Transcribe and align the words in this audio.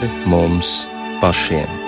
pāri 0.00 0.08
mums 0.26 0.88
pašiem. 1.20 1.79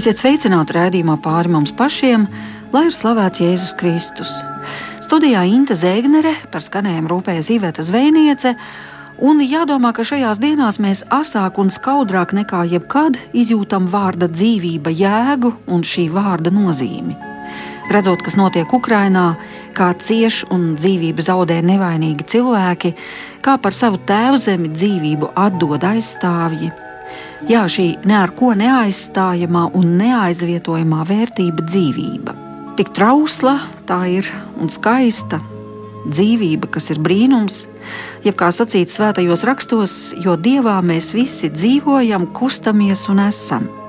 Esiet 0.00 0.16
sveicināti 0.16 0.72
raidījumā 0.72 1.18
pāri 1.20 1.50
mums 1.52 1.74
pašiem, 1.76 2.22
lai 2.72 2.86
ir 2.88 2.94
slavēts 2.96 3.42
Jēzus 3.42 3.74
Kristus. 3.76 4.30
Studijā 5.04 5.42
Inte 5.44 5.74
Zēgnere 5.76 6.30
par 6.48 6.64
skanējumu 6.64 7.10
rūpējas 7.10 7.50
Iveta 7.52 7.84
Zvēniece, 7.84 8.54
un 9.20 9.44
jādomā, 9.44 9.90
ka 9.92 10.06
šajās 10.08 10.40
dienās 10.40 10.80
mēs 10.80 11.04
asāk 11.12 11.60
un 11.60 11.68
skaudrāk 11.74 12.32
nekā 12.38 12.62
jebkad 12.72 13.20
izjūtam 13.36 13.92
vārda 13.92 14.30
dzīvība 14.32 14.88
jēgu 14.88 15.52
un 15.68 15.84
šī 15.84 16.08
vārda 16.16 16.48
nozīmi. 16.48 17.18
Redzot, 17.92 18.24
kas 18.24 18.40
notiek 18.40 18.72
Ukrajinā, 18.72 19.34
kā 19.76 19.92
cieš 20.00 20.46
un 20.48 20.78
dzīvību 20.80 21.28
zaudē 21.28 21.60
nevainīgi 21.60 22.24
cilvēki, 22.24 22.96
kā 23.44 23.60
par 23.60 23.76
savu 23.76 24.00
tēvzemi 24.08 24.72
dzīvību 24.72 25.34
atdod 25.36 25.84
aizstāvji, 25.92 26.72
Jā, 27.48 27.62
šī 27.64 27.94
ne 28.04 28.18
ar 28.20 28.34
ko 28.36 28.52
neaizstājamā 28.52 29.70
un 29.78 29.94
neaizvietojamā 29.96 31.06
vērtība- 31.08 31.64
dzīvība. 31.70 32.34
Tik 32.76 32.92
trausla 32.92 33.60
tā 33.88 34.02
ir 34.12 34.28
un 34.60 34.68
skaista 34.68 35.40
dzīvība, 36.04 36.70
kas 36.70 36.90
ir 36.90 37.00
brīnums, 37.00 37.66
jeb 38.24 38.36
kā 38.36 38.52
sacīts 38.52 38.96
svētajos 38.98 39.44
rakstos, 39.44 40.14
jo 40.20 40.36
dievā 40.36 40.80
mēs 40.84 41.12
visi 41.16 41.50
dzīvojam, 41.50 42.26
kustamies 42.32 43.08
un 43.08 43.18
esam. 43.18 43.79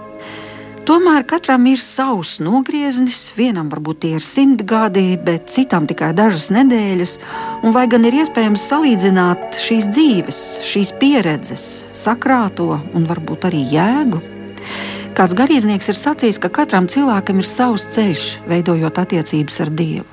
Tomēr 0.81 1.21
katram 1.29 1.67
ir 1.69 1.77
savs 1.77 2.39
nogrieznis, 2.41 3.35
vienam 3.37 3.67
varbūt 3.69 3.99
tie 4.01 4.15
ir 4.17 4.23
simt 4.25 4.63
gadi, 4.65 5.13
bet 5.13 5.51
citam 5.53 5.85
tikai 5.85 6.09
dažas 6.17 6.47
nedēļas. 6.49 7.13
Un 7.61 7.75
vai 7.75 7.83
gan 7.91 8.07
ir 8.09 8.17
iespējams 8.23 8.63
salīdzināt 8.71 9.59
šīs 9.61 9.91
dzīves, 9.93 10.39
šīs 10.71 10.93
pieredzes, 10.97 11.67
sakrāto 11.93 12.79
un 12.97 13.05
varbūt 13.05 13.45
arī 13.51 13.61
jēgu? 13.75 14.23
Kāds 15.13 15.37
garīdznieks 15.37 15.93
ir 15.93 16.01
sacījis, 16.01 16.41
ka 16.41 16.49
katram 16.49 16.89
cilvēkam 16.89 17.43
ir 17.43 17.51
savs 17.51 17.85
ceļš, 17.93 18.25
veidojot 18.49 19.05
attiecības 19.05 19.61
ar 19.61 19.73
Dievu. 19.77 20.09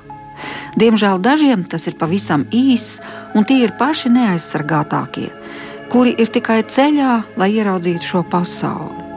Diemžēl 0.77 1.17
dažiem 1.17 1.65
tas 1.65 1.89
ir 1.89 1.97
pavisam 1.97 2.45
īss, 2.53 3.01
un 3.33 3.41
tie 3.41 3.63
ir 3.65 3.73
paši 3.81 4.13
neaizsargātākie, 4.13 5.31
kuri 5.89 6.13
ir 6.13 6.29
tikai 6.29 6.61
ceļā, 6.61 7.21
lai 7.41 7.53
ieraudzītu 7.57 8.13
šo 8.13 8.27
pasauli 8.29 9.08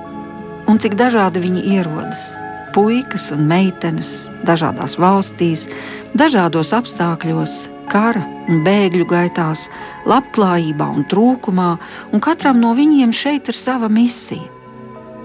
un 0.69 0.81
cik 0.83 0.97
dažādi 0.99 1.43
viņi 1.43 1.65
ierodas. 1.77 2.31
Puikas 2.73 3.29
un 3.35 3.45
meitenes 3.51 4.31
dažādās 4.49 4.97
valstīs, 5.01 5.67
dažādos 6.17 6.73
apstākļos, 6.73 7.67
kara 7.93 8.23
un 8.49 8.63
bēgļu 8.65 9.07
gaitās, 9.11 9.67
labklājībā 10.09 10.89
un 10.97 11.05
trūkumā, 11.09 11.71
un 12.13 12.25
katram 12.25 12.63
no 12.63 12.73
viņiem 12.79 13.13
šeit 13.13 13.53
ir 13.53 13.59
sava 13.59 13.93
misija. 13.93 14.49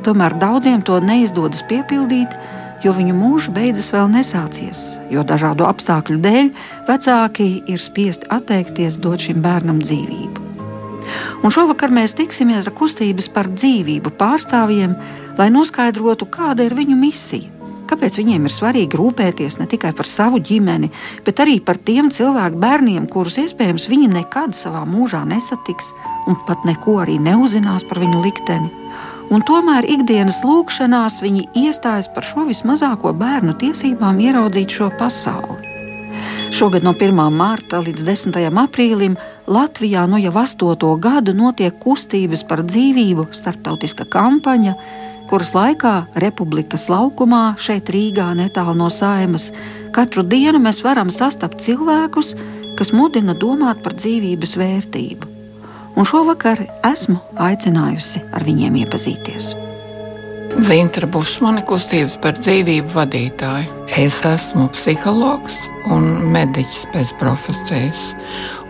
Tomēr 0.06 0.36
daudziem 0.40 0.84
to 0.86 1.00
neizdodas 1.03 1.64
piepildīt, 1.68 2.36
jo 2.84 2.94
viņu 2.94 3.16
mūžs 3.18 3.48
beidzas 3.56 3.90
vēl 3.96 4.12
nesācies, 4.14 4.98
jo 5.12 5.24
dažādu 5.25 5.66
apstākļu 5.68 6.19
dēļ 6.24 6.52
vecāki 6.90 7.48
ir 7.72 7.81
spiesti 7.81 8.30
atteikties 8.34 9.00
dot 9.02 9.24
šim 9.24 9.42
bērnam 9.44 9.81
dzīvību. 9.81 10.44
Un 11.46 11.54
šovakar 11.54 11.94
mēs 11.94 12.16
tiksimies 12.18 12.68
ar 12.68 12.74
kustības 12.75 13.30
par 13.34 13.50
dzīvību 13.52 14.12
pārstāvjiem, 14.19 14.96
lai 15.38 15.52
noskaidrotu, 15.53 16.28
kāda 16.31 16.66
ir 16.68 16.75
viņu 16.78 16.98
misija. 16.98 17.53
Kāpēc 17.88 18.18
viņiem 18.20 18.48
ir 18.50 18.52
svarīgi 18.52 18.98
rūpēties 19.00 19.62
ne 19.62 19.68
tikai 19.72 19.94
par 19.96 20.09
savu 20.09 20.42
ģimeni, 20.44 20.90
bet 21.24 21.40
arī 21.40 21.62
par 21.64 21.80
tiem 21.80 22.09
cilvēku 22.12 22.59
bērniem, 22.59 23.06
kurus 23.08 23.38
iespējams 23.40 23.88
viņi 23.88 24.09
nekad 24.12 24.58
savā 24.58 24.84
mūžā 24.84 25.24
nesatiks 25.30 25.94
un 26.28 26.36
pat 26.48 26.68
neko 26.68 26.98
arī 27.06 27.16
neuzzinās 27.24 27.88
par 27.88 28.02
viņu 28.03 28.20
likteni. 28.25 28.68
Un 29.31 29.44
tomēr 29.44 29.88
ikdienas 29.88 30.42
lūkšanās 30.48 31.22
viņi 31.24 31.48
iestājas 31.64 32.12
par 32.12 32.28
šo 32.28 32.46
vismazāko 32.48 33.12
bērnu 33.16 33.56
tiesībām 33.59 34.19
ieraudzīt 34.24 34.78
šo 34.80 34.92
pasauli. 35.00 35.64
Šogad 36.52 36.86
no 36.88 36.94
1. 36.96 37.18
mārta 37.36 37.81
līdz 37.84 38.06
10. 38.08 38.38
aprīlim 38.64 39.18
Latvijā 39.48 40.06
nu 40.08 40.19
jau 40.19 40.31
astoto 40.40 40.94
gadu 40.96 41.36
notiek 41.36 41.75
kustības 41.80 42.46
par 42.48 42.64
dzīvību 42.68 43.28
starptautiska 43.36 44.08
kampaņa, 44.12 44.74
kuras 45.27 45.53
laikā 45.55 45.93
Republikas 46.23 46.88
laukumā, 46.91 47.57
šeit 47.59 47.91
Rīgā, 47.93 48.29
netālu 48.38 48.75
no 48.79 48.89
saimas, 48.93 49.51
katru 49.95 50.23
dienu 50.23 50.61
mēs 50.63 50.83
varam 50.85 51.11
sastapt 51.13 51.61
cilvēkus, 51.65 52.33
kas 52.77 52.93
mudina 52.93 53.35
domāt 53.38 53.83
par 53.83 53.97
dzīvības 53.97 54.57
vērtību. 54.61 55.33
Un 55.97 56.05
šovakar 56.05 56.61
esmu 56.85 57.17
aicinājusi 57.41 58.21
ar 58.31 58.45
viņiem 58.45 58.83
iepazīties. 58.83 59.55
Zintra 60.67 61.05
Bušmane, 61.09 61.61
kustības 61.67 62.15
par 62.21 62.38
dzīvību 62.38 62.94
vadītāja. 62.94 63.65
Es 63.97 64.19
esmu 64.25 64.69
psihologs 64.73 65.57
un 65.94 66.07
mediķis 66.33 66.88
pēc 66.94 67.11
profesijas, 67.19 68.05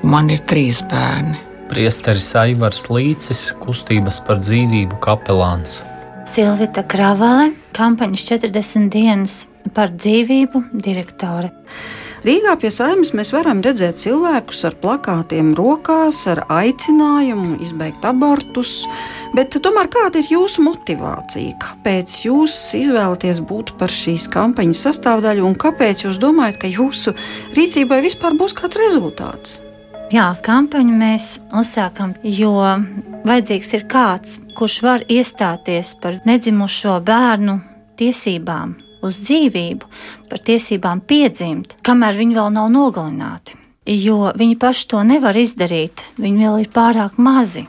man 0.03 0.31
ir 0.34 0.41
trīs 0.50 0.81
bērni. 0.91 1.38
Priesteris 1.68 2.31
Aivars 2.39 2.88
Līcis, 2.91 3.50
kustības 3.59 4.22
par 4.24 4.39
dzīvību 4.39 5.00
kapelāns. 5.03 5.81
Silvita 6.28 6.84
Kravale, 6.84 7.54
kampaņas 7.78 8.24
40 8.28 8.90
dienas 8.92 9.36
par 9.74 9.94
dzīvību 9.96 10.68
direktore. 10.76 11.54
Rīgā 12.28 12.56
pie 12.60 12.72
saimnes 12.74 13.14
mēs 13.16 13.32
varam 13.32 13.62
redzēt 13.64 14.02
cilvēkus 14.02 14.64
ar 14.68 14.76
plakātiem 14.82 15.54
rokās, 15.58 16.26
ar 16.28 16.42
aicinājumu 16.52 17.60
izbeigt 17.64 18.04
abortus. 18.10 18.82
Bet 19.38 19.56
tomēr 19.64 19.88
kāda 19.94 20.20
ir 20.20 20.32
jūsu 20.34 20.66
motivācija? 20.66 21.56
Kāpēc 21.64 22.18
jūs 22.26 22.58
izvēlaties 22.82 23.40
būt 23.48 23.78
par 23.80 23.94
šīs 23.94 24.28
kampaņas 24.34 24.84
sastāvdaļu 24.90 25.48
un 25.48 25.56
kāpēc 25.56 26.04
jūs 26.08 26.20
domājat, 26.22 26.60
ka 26.64 26.74
jūsu 26.74 27.16
rīcībai 27.56 28.01
vispār 28.04 28.36
būs 28.36 28.57
kāds 28.57 28.81
rezultāts? 28.81 29.62
Jā, 30.07 30.30
kampaņu 30.40 30.94
mēs 30.96 31.24
uzsākam, 31.51 32.13
jo 32.24 32.54
vajadzīgs 33.25 33.74
ir 33.78 33.86
kāds, 33.90 34.36
kurš 34.58 34.81
var 34.86 35.06
iestāties 35.10 35.96
par 36.02 36.19
nedzimušo 36.28 37.00
bērnu 37.08 37.60
tiesībām 37.98 38.75
uz 39.06 39.22
dzīvību, 39.24 39.88
par 40.30 40.44
tiesībām 40.44 41.02
piedzimt, 41.08 41.78
kamēr 41.86 42.18
viņi 42.19 42.38
vēl 42.38 42.54
nav 42.58 42.69
nogalināti. 42.74 43.58
Jo 43.88 44.34
viņi 44.36 44.58
paši 44.60 44.88
to 44.92 45.02
nevar 45.08 45.38
izdarīt, 45.40 46.04
viņi 46.19 46.44
vēl 46.44 46.64
ir 46.66 46.72
pārāk 46.75 47.19
mazi. 47.22 47.68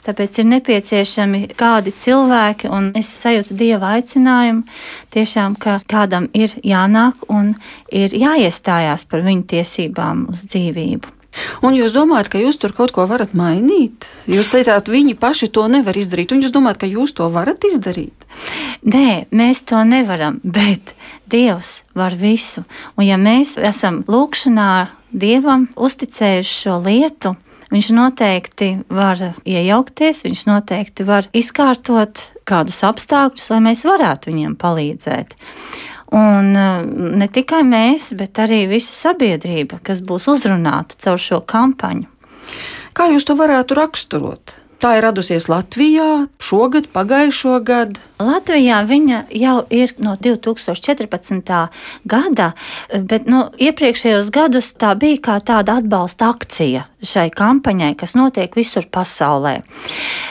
Tāpēc 0.00 0.38
ir 0.40 0.46
nepieciešami 0.48 1.40
kādi 1.60 1.92
cilvēki, 1.92 2.70
un 2.72 2.88
es 2.96 3.10
sajūtu 3.20 3.56
dieva 3.60 3.92
aicinājumu, 3.98 4.64
tiešām, 5.12 5.58
ka 5.60 5.76
kādam 5.84 6.30
ir 6.32 6.56
jānāk 6.64 7.28
un 7.28 7.52
ir 7.92 8.16
jāiestājās 8.16 9.04
par 9.10 9.26
viņu 9.26 9.44
tiesībām 9.52 10.30
uz 10.32 10.46
dzīvību. 10.48 11.19
Un 11.62 11.76
jūs 11.78 11.92
domājat, 11.94 12.30
ka 12.32 12.40
jūs 12.42 12.58
tur 12.60 12.74
kaut 12.76 12.94
ko 12.96 13.04
varat 13.10 13.34
mainīt? 13.38 14.08
Jūs 14.30 14.50
teicāt, 14.52 14.90
viņi 14.90 15.16
paši 15.20 15.50
to 15.54 15.66
nevar 15.70 15.96
izdarīt, 15.98 16.32
un 16.34 16.42
jūs 16.44 16.54
domājat, 16.54 16.80
ka 16.82 16.90
jūs 16.90 17.14
to 17.18 17.28
varat 17.32 17.66
izdarīt? 17.68 18.26
Nē, 18.82 19.30
mēs 19.30 19.62
to 19.68 19.82
nevaram, 19.86 20.40
bet 20.42 20.94
Dievs 21.30 21.84
var 21.94 22.16
visu. 22.18 22.64
Un 22.98 23.06
ja 23.06 23.20
mēs 23.20 23.54
esam 23.56 24.02
lūkšanā 24.10 24.72
Dievam 25.10 25.68
uzticējuši 25.78 26.58
šo 26.64 26.80
lietu, 26.86 27.36
Viņš 27.70 27.92
noteikti 27.94 28.68
var 28.90 29.20
iejaukties, 29.46 30.24
viņš 30.26 30.40
noteikti 30.48 31.04
var 31.06 31.28
izkārtot 31.30 32.18
kādus 32.48 32.80
apstākļus, 32.82 33.46
lai 33.52 33.60
mēs 33.68 33.84
varētu 33.86 34.32
viņiem 34.32 34.56
palīdzēt. 34.58 35.36
Un 36.10 36.54
eh, 36.58 36.86
ne 37.22 37.28
tikai 37.30 37.62
mēs, 37.66 38.10
bet 38.18 38.40
arī 38.42 38.64
visa 38.70 38.94
sabiedrība, 38.94 39.78
kas 39.86 40.02
būs 40.02 40.26
uzrunāta 40.32 40.98
caur 40.98 41.20
šo 41.22 41.42
kampaņu. 41.46 42.08
Kā 42.96 43.06
jūs 43.12 43.28
to 43.28 43.36
varētu 43.38 43.76
raksturot? 43.78 44.56
Tā 44.80 44.94
ir 44.96 45.04
radusies 45.04 45.44
Latvijā 45.52 46.24
šogad, 46.40 46.86
pagājušo 46.94 47.58
gadu. 47.68 48.00
Latvijā 48.16 48.78
viņa 48.88 49.18
jau 49.36 49.58
ir 49.68 49.92
no 50.00 50.14
2014. 50.16 51.52
gada, 52.08 52.46
bet 52.88 53.28
nu, 53.28 53.42
iepriekšējos 53.60 54.30
gadus 54.32 54.72
tā 54.80 54.94
bija 54.96 55.20
kā 55.26 55.36
tāda 55.44 55.76
atbalsta 55.82 56.30
akcija 56.32 56.86
šai 57.04 57.28
kampaņai, 57.36 57.92
kas 58.00 58.16
notiek 58.16 58.56
visur 58.56 58.88
pasaulē. 58.88 59.60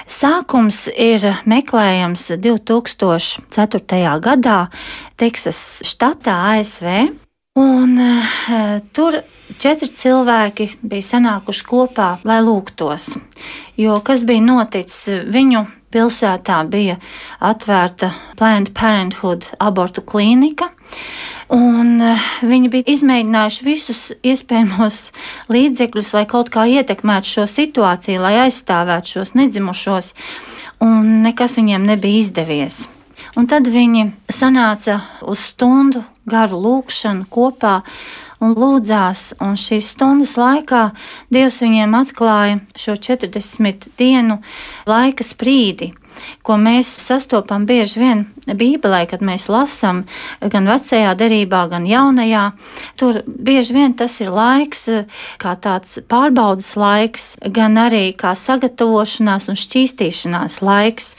Sākums 0.10 0.88
ir 0.98 1.30
meklējams 1.45 2.31
2004. 2.42 4.04
gadā 4.25 4.60
Teksas 5.22 5.84
štatā 5.86 6.42
ASV. 6.56 7.12
Un 7.60 7.98
uh, 8.00 8.80
tur 8.96 9.18
četri 9.60 9.90
cilvēki 9.92 10.70
bija 10.80 11.04
sanākuši 11.04 11.66
kopā, 11.68 12.14
lai 12.24 12.40
lūgtos. 12.46 13.18
Jo 13.76 13.98
kas 14.06 14.24
bija 14.28 14.44
noticis? 14.46 15.26
Viņu 15.28 15.66
pilsētā 15.92 16.62
bija 16.72 16.96
atvērta 17.44 18.14
Planned 18.40 18.72
Parenthood 18.78 19.50
abortu 19.60 20.06
klīnika. 20.08 20.70
Un 21.52 21.98
uh, 22.00 22.30
viņi 22.48 22.72
bija 22.72 22.94
izmēģinājuši 22.94 23.68
visus 23.68 24.04
iespējamos 24.24 25.02
līdzekļus, 25.56 26.14
lai 26.16 26.24
kaut 26.32 26.54
kā 26.54 26.64
ietekmētu 26.78 27.34
šo 27.34 27.48
situāciju, 27.50 28.22
lai 28.24 28.38
aizstāvētu 28.46 29.18
šos 29.18 29.36
nedzimušos, 29.36 30.14
un 30.86 31.20
nekas 31.28 31.60
viņiem 31.60 31.92
nebija 31.92 32.24
izdevies. 32.24 32.80
Un 33.38 33.50
tad 33.52 33.68
viņi 33.70 34.08
sanāca 34.32 35.02
uz 35.28 35.44
stundu 35.52 36.06
garu 36.30 36.60
lūkšanu 36.64 37.28
kopā 37.34 37.80
un 38.44 38.56
lūdzās, 38.56 39.34
un 39.44 39.58
šīs 39.60 39.94
stundas 39.96 40.36
laikā 40.40 40.90
Dievs 41.34 41.60
viņiem 41.64 41.96
atklāja 42.00 42.60
šo 42.80 42.96
40 42.96 43.90
dienu 44.00 44.40
laika 44.90 45.26
sprīdi, 45.28 45.92
ko 46.44 46.58
mēs 46.60 46.90
sastopam 47.04 47.66
bieži 47.70 48.02
vien 48.02 48.26
Bībelē, 48.48 49.04
kad 49.12 49.24
mēs 49.26 49.48
lasām 49.52 50.04
gan 50.42 50.68
vecajā 50.72 51.14
derībā, 51.20 51.66
gan 51.72 51.88
jaunajā. 51.88 52.46
Tur 53.00 53.22
bieži 53.28 53.76
vien 53.76 53.96
tas 53.96 54.18
ir 54.24 54.31
laiks, 54.34 54.88
kā 55.40 55.56
tāds 55.62 56.00
pārbaudas 56.10 56.74
laiks, 56.80 57.31
gan 57.46 57.80
arī 57.80 58.10
kā 58.18 58.36
sagatavošanās 58.36 59.50
un 59.52 59.60
šķīstīšanās 59.60 60.62
laiks. 60.66 61.16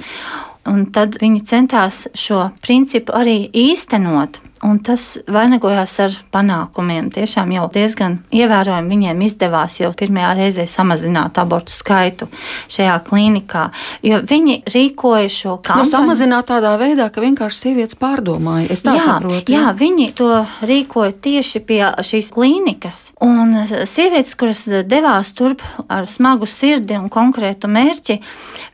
Un 0.69 0.85
tad 0.93 1.17
viņi 1.23 1.41
centās 1.49 2.05
šo 2.13 2.51
principu 2.61 3.15
arī 3.17 3.47
īstenot. 3.57 4.43
Un 4.63 4.77
tas 4.85 5.17
vainagojās 5.25 5.93
ar 6.05 6.15
panākumiem. 6.35 7.07
Tiešām 7.15 7.49
jau 7.55 7.63
diezgan 7.73 8.19
ievērojami 8.29 8.91
viņiem 8.93 9.23
izdevās 9.25 9.79
jau 9.81 9.89
pirmajā 9.97 10.35
reizē 10.37 10.67
samazināt 10.69 11.39
abortu 11.41 11.73
skaitu 11.73 12.29
šajā 12.69 12.99
klīnikā. 13.07 13.63
Jo 14.05 14.19
viņi 14.21 14.59
rīkoja 14.69 15.31
šo 15.33 15.55
Nu, 15.55 15.63
kampaņu. 15.65 15.91
samazināt 15.95 16.51
tādā 16.53 16.75
veidā, 16.77 17.07
ka 17.11 17.23
vienkārši 17.25 17.57
sievietes 17.63 17.97
pārdomāja. 17.97 18.69
Es 18.71 18.85
tā 18.85 18.99
jā, 18.99 19.07
saprotu. 19.07 19.49
jā, 19.53 19.73
viņi 19.73 20.11
to 20.21 20.29
rīkoja 20.69 21.13
tieši 21.25 21.61
pie 21.65 21.81
šīs 22.05 22.29
klīnikas. 22.35 22.99
Un 23.25 23.57
sievietes, 23.67 24.35
kuras 24.37 24.67
devās 24.85 25.33
turp 25.33 25.63
ar 25.89 26.05
smagu 26.05 26.45
sirdi 26.47 27.01
un 27.01 27.09
konkrētu 27.09 27.65
mērķi, 27.65 28.21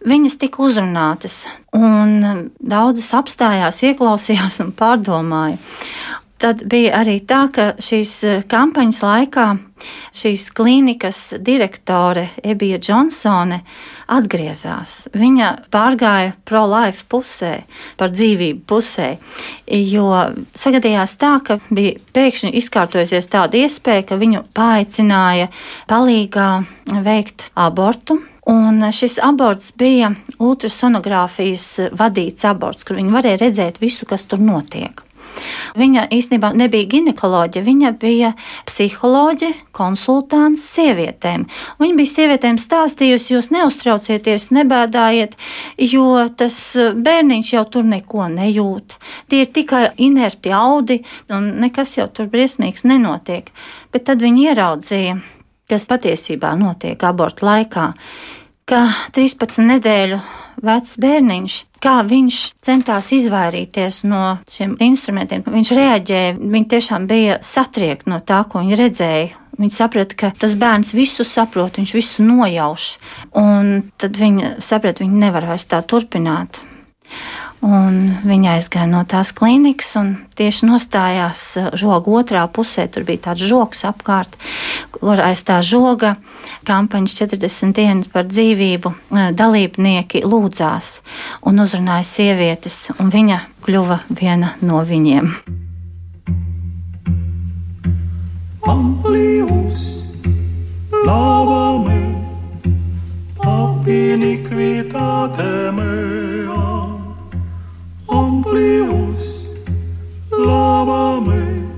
viņas 0.02 0.38
tika 0.42 0.62
uzrunātas. 0.66 1.44
Un 1.76 2.50
daudzas 2.56 3.10
apstājās, 3.18 3.82
ieklausījās 3.90 4.60
un 4.64 4.72
pārdomāja. 4.76 5.58
Tad 6.36 6.66
bija 6.68 6.98
arī 7.00 7.20
tā, 7.24 7.46
ka 7.52 7.70
šīs 7.80 8.18
kampaņas 8.50 9.00
laikā 9.04 9.46
šīs 10.16 10.48
klīnikas 10.56 11.18
direktore 11.44 12.30
Ebija 12.44 12.78
Džonsone 12.80 13.60
atgriezās. 14.12 15.08
Viņa 15.16 15.50
pārgāja 15.72 16.34
pro-life 16.48 17.06
pusē, 17.10 17.52
par 18.00 18.12
dzīvību 18.14 18.64
pusē, 18.68 19.08
jo 19.66 20.08
sagadījās 20.56 21.16
tā, 21.20 21.36
ka 21.44 21.58
bija 21.70 21.96
pēkšņi 22.16 22.54
izkārtojusies 22.60 23.30
tāda 23.32 23.64
iespēja, 23.64 24.06
ka 24.08 24.20
viņu 24.20 24.46
paaicināja 24.56 25.50
palīgā 25.90 26.50
veikt 27.06 27.50
abortu. 27.54 28.20
Un 28.46 28.78
šis 28.94 29.16
aborts 29.26 29.72
bija 29.74 30.12
ultrasonogrāfijas 30.38 31.90
vadīts 31.98 32.46
aborts, 32.46 32.86
kur 32.86 33.00
viņi 33.00 33.16
varēja 33.16 33.42
redzēt 33.42 33.82
visu, 33.82 34.06
kas 34.06 34.22
tur 34.30 34.38
notiek. 34.38 35.05
Viņa 35.76 36.06
īstenībā 36.14 36.52
nebija 36.56 36.88
ginekoloģija, 36.90 37.64
viņa 37.66 37.92
bija 38.00 38.32
psiholoģija, 38.68 39.52
konsultants 39.76 40.64
sievietēm. 40.74 41.46
Viņa 41.82 41.98
bija 41.98 42.12
sievietēm 42.12 42.60
stāstījusi, 42.60 43.34
jūs 43.34 43.50
neuztraucieties, 43.54 44.48
nebēdājiet, 44.56 45.36
jo 45.92 46.26
tas 46.36 46.58
bērniņš 46.76 47.52
jau 47.56 47.64
tur 47.76 47.86
neko 47.88 48.28
nejūt. 48.32 48.98
Tie 49.30 49.44
ir 49.44 49.52
tikai 49.52 49.84
inerti 50.02 50.54
audi, 50.56 51.02
un 51.32 51.52
nekas 51.62 51.96
jau 51.98 52.08
tur 52.12 52.30
briesmīgs 52.32 52.86
nenotiek. 52.88 53.52
Bet 53.92 54.08
tad 54.08 54.24
viņi 54.24 54.50
ieraudzīja, 54.50 55.20
kas 55.70 55.86
patiesībā 55.90 56.54
notiek 56.58 57.00
abortu 57.06 57.46
laikā, 57.46 57.92
ka 58.66 58.82
13 59.14 59.66
nedēļu 59.74 60.20
vecs 60.64 60.96
bērniņš, 61.02 61.56
kā 61.82 61.96
viņš 62.06 62.38
centās 62.64 63.10
izvairīties 63.16 64.02
no 64.08 64.38
šiem 64.50 64.76
instrumentiem. 64.86 65.44
Viņš 65.46 65.72
reaģēja, 65.76 66.36
viņš 66.40 66.70
tiešām 66.72 67.08
bija 67.10 67.40
satriekts 67.44 68.08
no 68.10 68.20
tā, 68.24 68.42
ko 68.48 68.62
viņa 68.64 68.80
redzēja. 68.82 69.34
Viņa 69.56 69.72
saprata, 69.72 70.16
ka 70.20 70.30
tas 70.36 70.52
bērns 70.60 70.92
visu 70.92 71.24
saprot, 71.24 71.78
viņš 71.80 71.92
visu 71.96 72.24
nojauš. 72.26 72.88
Un 73.40 73.86
tad 73.96 74.18
viņa 74.20 74.58
saprata, 74.60 75.04
viņa 75.04 75.22
nevar 75.22 75.48
vairs 75.48 75.64
tā 75.70 75.80
turpināt. 75.80 76.60
Un 77.66 77.96
viņa 78.22 78.52
aizgāja 78.60 78.86
no 78.86 79.00
tās 79.08 79.32
klīnikas 79.34 79.88
un 79.98 80.12
tieši 80.38 80.68
nostājās 80.68 81.40
žoga 81.74 82.12
otrā 82.20 82.44
pusē. 82.46 82.84
Tur 82.86 83.02
bija 83.08 83.24
tāds 83.24 83.42
žoks 83.42 83.82
apkārt, 83.88 84.36
kur 84.94 85.18
aiz 85.18 85.42
tā 85.42 85.58
žoga 85.66 86.14
kampaņas 86.68 87.16
40 87.18 87.74
dienas 87.74 88.12
par 88.12 88.28
dzīvību 88.30 88.92
dalībnieki 89.34 90.22
lūdzās 90.22 91.00
un 91.42 91.58
uzrunāja 91.64 92.06
sievietes, 92.06 92.92
un 93.02 93.10
viņa 93.10 93.40
kļuva 93.66 93.98
viena 94.14 94.54
no 94.62 94.84
viņiem. 94.86 95.34
Amplius 98.66 100.04
lava 101.02 101.82
me, 101.82 102.00
ab 103.42 103.90
iniquitate 103.90 105.50
mea. 105.74 106.16
Amplius 106.46 106.75
Amplius 108.08 109.48
lava 110.30 111.20
me, 111.20 111.20
lavame, 111.20 111.72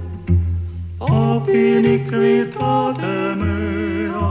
apinicritate 1.01 3.35
mea. 3.41 4.31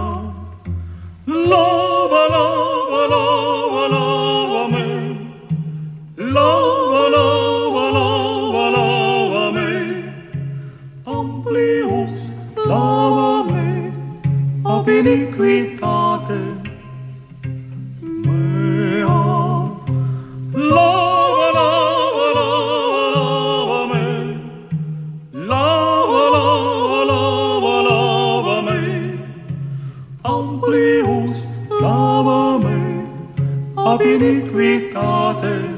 Lava, 1.25 2.24
lava, 2.34 3.01
lava, 3.13 3.84
lava 3.88 4.68
me. 4.74 4.88
lava, 6.18 7.04
lava, 7.10 7.86
lava, 7.98 8.66
lava 8.77 9.46
me. 9.51 9.58
lavame. 9.58 9.72
Omplius, 11.06 12.18
lavame, 12.68 13.70
apinicritate 14.63 16.06
ab 33.89 34.01
iniquitate 34.13 35.76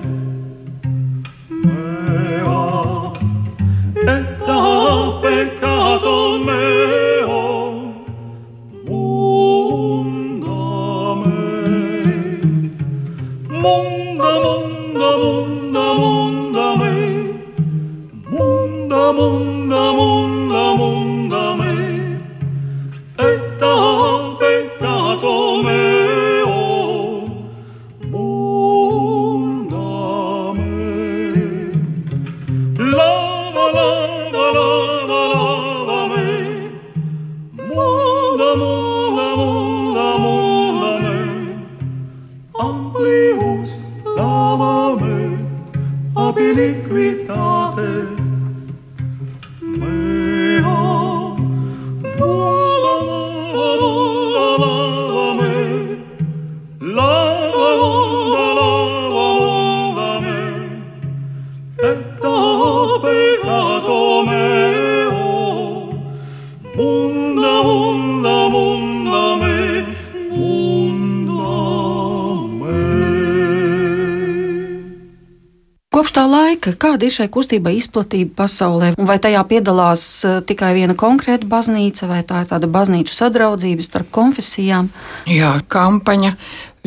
tā 76.08 76.24
laika, 76.30 76.72
kāda 76.80 77.08
ir 77.08 77.14
šai 77.14 77.28
kustībai 77.34 77.76
izplatība 77.76 78.46
pasaulē, 78.46 78.94
vai 78.96 79.20
tajā 79.20 79.44
piedalās 79.50 80.04
uh, 80.24 80.40
tikai 80.40 80.72
viena 80.78 80.96
konkrēta 80.96 81.48
baznīca, 81.50 82.08
vai 82.08 82.24
tā 82.24 82.46
ir 82.46 82.52
tāda 82.54 82.72
baznīcu 82.72 83.12
sadraudzība 83.12 83.84
starp 83.84 84.12
konfesijām? 84.16 84.88
Jā, 85.28 85.58
kampaņa 85.68 86.36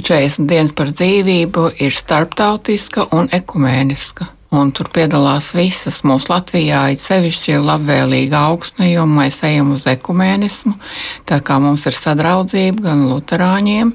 40 0.01 0.49
dienas 0.49 0.73
par 0.77 0.93
dzīvību 0.93 1.75
ir 1.85 1.93
starptautiska 1.93 3.11
un 3.13 3.29
ekumēniska. 3.33 4.33
Un 4.53 4.69
tur 4.77 4.91
piedalās 4.93 5.55
visas. 5.57 6.03
Mūsu 6.05 6.29
Latvijā 6.29 6.83
ir 6.93 6.99
sevišķi 7.01 7.55
labvēlīga 7.65 8.43
augsne, 8.51 8.91
jo 8.91 9.07
mēs 9.09 9.41
ejam 9.49 9.71
uz 9.73 9.87
ekumēnismu. 9.89 10.75
Tā 11.29 11.39
kā 11.41 11.57
mums 11.63 11.87
ir 11.89 11.97
sadraudzība 11.97 12.85
gan 12.91 13.07
luterāņiem, 13.09 13.95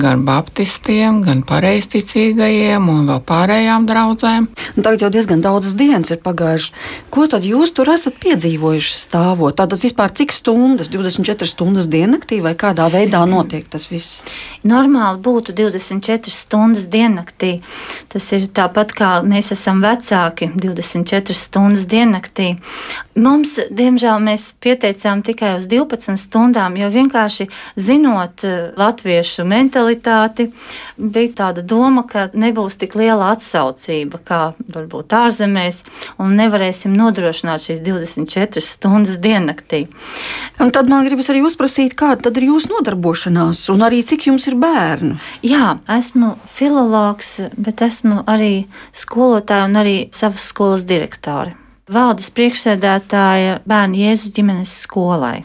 gan 0.00 0.24
baptistiem, 0.26 1.20
gan 1.24 1.42
pareizticīgajiem 1.46 2.88
un 2.90 3.06
vēl 3.08 3.20
pārējām 3.28 3.86
draudzēm. 3.88 4.48
Un 4.74 4.86
tagad 4.86 5.04
jau 5.04 5.10
diezgan 5.14 5.42
daudzas 5.44 5.76
dienas 5.78 6.10
ir 6.10 6.20
pagājušas. 6.24 6.74
Ko 7.14 7.26
tad 7.30 7.46
jūs 7.46 7.74
tur 7.76 7.92
esat 7.94 8.18
piedzīvojuši 8.22 8.96
stāvot? 8.98 9.56
Tātad 9.58 9.82
vispār 9.82 10.12
cik 10.16 10.34
stundas, 10.34 10.90
24 10.92 11.50
stundas 11.50 11.88
diennaktī 11.90 12.40
vai 12.44 12.56
kādā 12.58 12.88
veidā 12.92 13.22
notiek 13.28 13.68
tas 13.70 13.86
viss? 13.90 14.22
Normāli 14.66 15.22
būtu 15.22 15.54
24 15.54 16.34
stundas 16.34 16.88
diennaktī. 16.90 17.56
Tas 18.10 18.26
ir 18.34 18.48
tāpat 18.54 18.96
kā 18.98 19.12
mēs 19.26 19.52
esam 19.54 19.82
vecāki 19.84 20.50
24 20.58 21.38
stundas 21.38 21.86
diennaktī. 21.90 22.54
Mums, 23.14 23.54
diemžēl, 23.70 24.18
mēs 24.26 24.48
pieteicām 24.58 25.22
tikai 25.22 25.52
uz 25.60 25.68
12 25.70 26.18
stundām, 26.18 26.74
jo 26.74 26.88
vienkārši 26.90 27.46
zinot 27.78 28.42
eh, 28.42 28.72
latviešu 28.74 29.46
mentalitāti, 29.46 29.83
bija 30.96 31.32
tāda 31.40 31.64
doma, 31.64 32.04
ka 32.08 32.28
nebūs 32.32 32.78
tik 32.80 32.96
liela 32.98 33.32
atsaucība 33.34 34.20
kā 34.24 34.40
varbūt 34.74 35.14
ārzemēs, 35.18 35.82
un 36.22 36.36
nevarēsim 36.38 36.94
nodrošināt 36.96 37.66
šīs 37.66 37.82
24 37.84 38.64
stundas 38.64 39.18
diennaktī. 39.22 39.84
Un 40.62 40.72
tad 40.74 40.90
man 40.92 41.06
gribas 41.08 41.30
arī 41.32 41.44
uzprasīt, 41.46 41.96
kāda 41.98 42.32
ir 42.34 42.48
jūsu 42.50 42.72
nodarbošanās, 42.76 43.66
un 43.74 43.84
arī 43.86 44.02
cik 44.06 44.28
jums 44.30 44.48
ir 44.50 44.58
bērnu? 44.60 45.18
Jā, 45.46 45.76
esmu 45.98 46.36
filologs, 46.54 47.36
bet 47.56 47.84
esmu 47.84 48.22
arī 48.30 48.66
skolotāja 48.94 49.68
un 49.68 49.82
arī 49.82 49.98
savas 50.14 50.48
skolas 50.52 50.88
direktore 50.88 51.58
valdes 51.90 52.30
priekšsēdētāja 52.32 53.58
bērnu 53.68 54.00
Jēzus 54.00 54.32
ģimenes 54.36 54.72
skolai. 54.84 55.44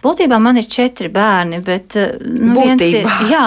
Būtībā 0.00 0.38
man 0.40 0.60
ir 0.60 0.68
četri 0.70 1.10
bērni, 1.12 1.60
bet 1.64 1.96
nu, 1.96 2.54
būtībā. 2.56 3.16
Ir, 3.26 3.32
jā, 3.34 3.46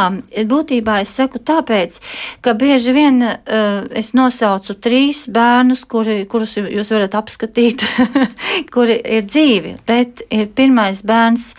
būtībā 0.50 1.00
es 1.04 1.14
saku 1.18 1.42
tāpēc, 1.42 1.98
ka 2.46 2.54
bieži 2.60 2.94
vien 2.96 3.22
uh, 3.26 3.86
es 3.90 4.14
nosaucu 4.18 4.76
trīs 4.84 5.26
bērnus, 5.34 5.86
kuri, 5.90 6.22
kurus 6.30 6.58
jūs 6.60 6.94
varat 6.94 7.18
apskatīt, 7.18 7.86
kuri 8.74 9.00
ir 9.02 9.26
dzīvi, 9.30 9.76
bet 9.88 10.26
ir 10.30 10.52
pirmais 10.56 11.04
bērns, 11.08 11.52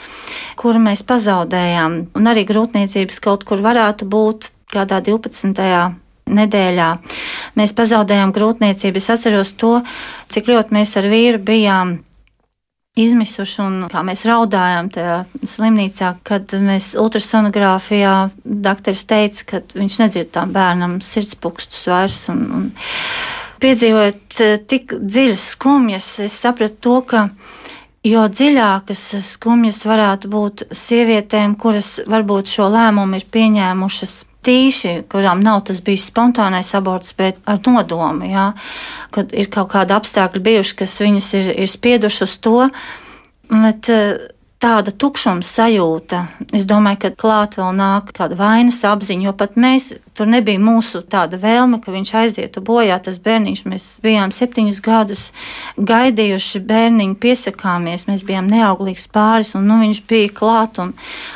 kuru 0.60 0.82
mēs 0.86 1.04
pazaudējām, 1.08 2.00
un 2.14 2.30
arī 2.30 2.46
grūtniecības 2.48 3.20
kaut 3.24 3.46
kur 3.48 3.64
varētu 3.64 4.08
būt 4.10 4.50
kādā 4.74 5.00
12 5.04 5.54
nedēļā. 6.24 6.88
Mēs 7.58 7.74
pazaudējām 7.76 8.32
grūtniecību. 8.34 9.00
Es 9.00 9.12
atceros 9.12 9.52
to, 9.60 9.76
cik 10.32 10.48
ļoti 10.50 10.74
mēs 10.76 10.96
ar 11.00 11.08
vīru 11.10 11.42
bijām 11.44 11.98
izmisuši 12.94 13.62
un 13.64 13.78
kā 13.90 14.04
mēs 14.06 14.22
raudājām 14.28 14.90
tajā 14.94 15.16
slimnīcā, 15.50 16.12
kad 16.26 16.54
mēs 16.62 16.92
ultrasonogrāfijā 17.00 18.14
dakteris 18.44 19.02
teica, 19.10 19.46
ka 19.50 19.62
viņš 19.74 19.96
nedzird 20.04 20.30
tām 20.34 20.54
bērnam 20.54 21.00
sirdspūkstus 21.02 21.88
vairs. 21.90 22.20
Un, 22.30 22.44
un 22.54 22.68
piedzīvojot 23.64 24.40
eh, 24.44 24.56
tik 24.70 24.94
dziļas 25.00 25.48
skumjas, 25.56 26.10
es 26.22 26.38
sapratu 26.44 26.78
to, 26.86 27.00
ka 27.10 27.24
jo 28.06 28.26
dziļākas 28.30 29.02
skumjas 29.26 29.82
varētu 29.88 30.30
būt 30.30 30.68
sievietēm, 30.70 31.58
kuras 31.58 31.96
varbūt 32.06 32.52
šo 32.52 32.70
lēmumu 32.70 33.18
ir 33.18 33.26
pieņēmušas 33.34 34.16
tīši, 34.44 34.94
kurām 35.10 35.42
nav 35.44 35.64
tas 35.68 35.80
bijis 35.84 36.08
spontānais 36.10 36.74
aborts, 36.76 37.14
bet 37.18 37.40
ar 37.48 37.60
nodomu, 37.66 38.28
jā, 38.28 38.50
kad 39.14 39.32
ir 39.32 39.50
kaut 39.52 39.72
kādi 39.74 39.96
apstākļi 39.96 40.44
bijuši, 40.48 40.76
kas 40.82 41.00
viņus 41.02 41.32
ir, 41.40 41.50
ir 41.64 41.70
spieduši 41.70 42.24
uz 42.26 42.38
to. 42.44 42.68
Bet, 43.50 43.90
tāda 44.62 44.92
tukšuma 44.94 45.44
sajūta. 45.44 46.20
Es 46.56 46.64
domāju, 46.68 47.00
ka 47.02 47.10
klāt 47.18 47.58
vēl 47.58 47.74
nāk 47.76 48.12
kāda 48.16 48.36
vainas 48.38 48.80
apziņa, 48.86 49.26
jo 49.28 49.34
pat 49.36 49.58
mēs 49.60 49.90
tur 50.16 50.30
nebija 50.30 50.60
mūsu 50.62 51.02
tāda 51.10 51.38
vēlme, 51.40 51.80
ka 51.82 51.92
viņš 51.94 52.12
aizietu 52.22 52.62
bojā. 52.64 52.96
Tas 53.04 53.20
bērniņš, 53.24 53.64
mēs 53.68 53.88
bijām 54.04 54.32
septiņus 54.34 54.80
gadus 54.84 55.26
gaidījuši 55.76 56.62
bērniņu, 56.68 57.18
piesakāmies, 57.20 58.06
mēs 58.08 58.24
bijām 58.26 58.48
neauglīgs 58.52 59.08
pāris, 59.12 59.54
un 59.58 59.68
nu, 59.68 59.80
viņš 59.82 60.04
bija 60.10 60.32
klāt, 60.34 60.80
un 60.82 60.94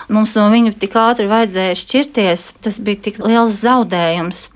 mums 0.09 0.37
no 0.39 0.49
viņa 0.55 0.77
tik 0.81 0.99
ātri 0.99 1.29
vajadzēja 1.31 1.81
šķirties. 1.85 2.51
Tas 2.65 2.79
bija 2.83 3.09
tik 3.09 3.23
liels 3.25 3.61
zaudējums 3.61 4.47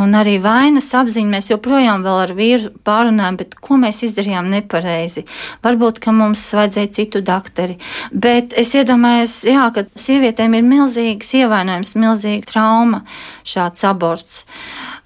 un 0.00 0.16
arī 0.18 0.36
vainas 0.42 0.88
apziņa. 0.94 1.30
Mēs 1.36 1.50
joprojām 1.52 2.04
ar 2.10 2.32
vīru 2.36 2.72
pārunājam, 2.86 3.38
bet 3.40 3.54
ko 3.62 3.78
mēs 3.80 4.02
izdarījām 4.08 4.50
nepareizi. 4.52 5.24
Varbūt, 5.64 6.00
ka 6.04 6.14
mums 6.14 6.42
vajadzēja 6.56 6.92
citu 6.98 7.22
doktori. 7.24 7.78
Bet 8.10 8.56
es 8.60 8.74
iedomājos, 8.76 9.40
jā, 9.48 9.68
ka 9.74 9.86
sievietēm 9.98 10.58
ir 10.58 10.66
milzīgs 10.66 11.34
ievainojums, 11.40 11.94
milzīga 11.98 12.50
trauma 12.50 13.04
šāds 13.46 13.86
aborts. 13.88 14.44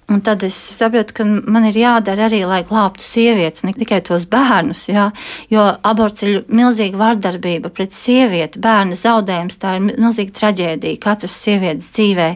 Un 0.09 0.21
tad 0.25 0.41
es 0.43 0.55
sapratu, 0.57 1.13
ka 1.19 1.25
man 1.25 1.67
ir 1.69 1.75
jādara 1.77 2.25
arī, 2.25 2.39
lai 2.49 2.63
glābtu 2.65 3.03
sievietes, 3.05 3.61
ne 3.67 3.75
tikai 3.77 3.99
tos 4.05 4.25
bērnus. 4.29 4.87
Jā, 4.89 5.09
jo 5.53 5.65
aborts 5.85 6.25
ir 6.25 6.39
milzīga 6.49 6.97
vardarbība 6.97 7.69
pret 7.73 7.93
sievieti, 7.93 8.61
bērna 8.63 8.97
zaudējums. 8.97 9.59
Tā 9.61 9.75
ir 9.77 9.85
milzīga 9.91 10.33
traģēdija 10.39 11.01
katras 11.03 11.35
sievietes 11.43 11.91
dzīvē. 11.93 12.29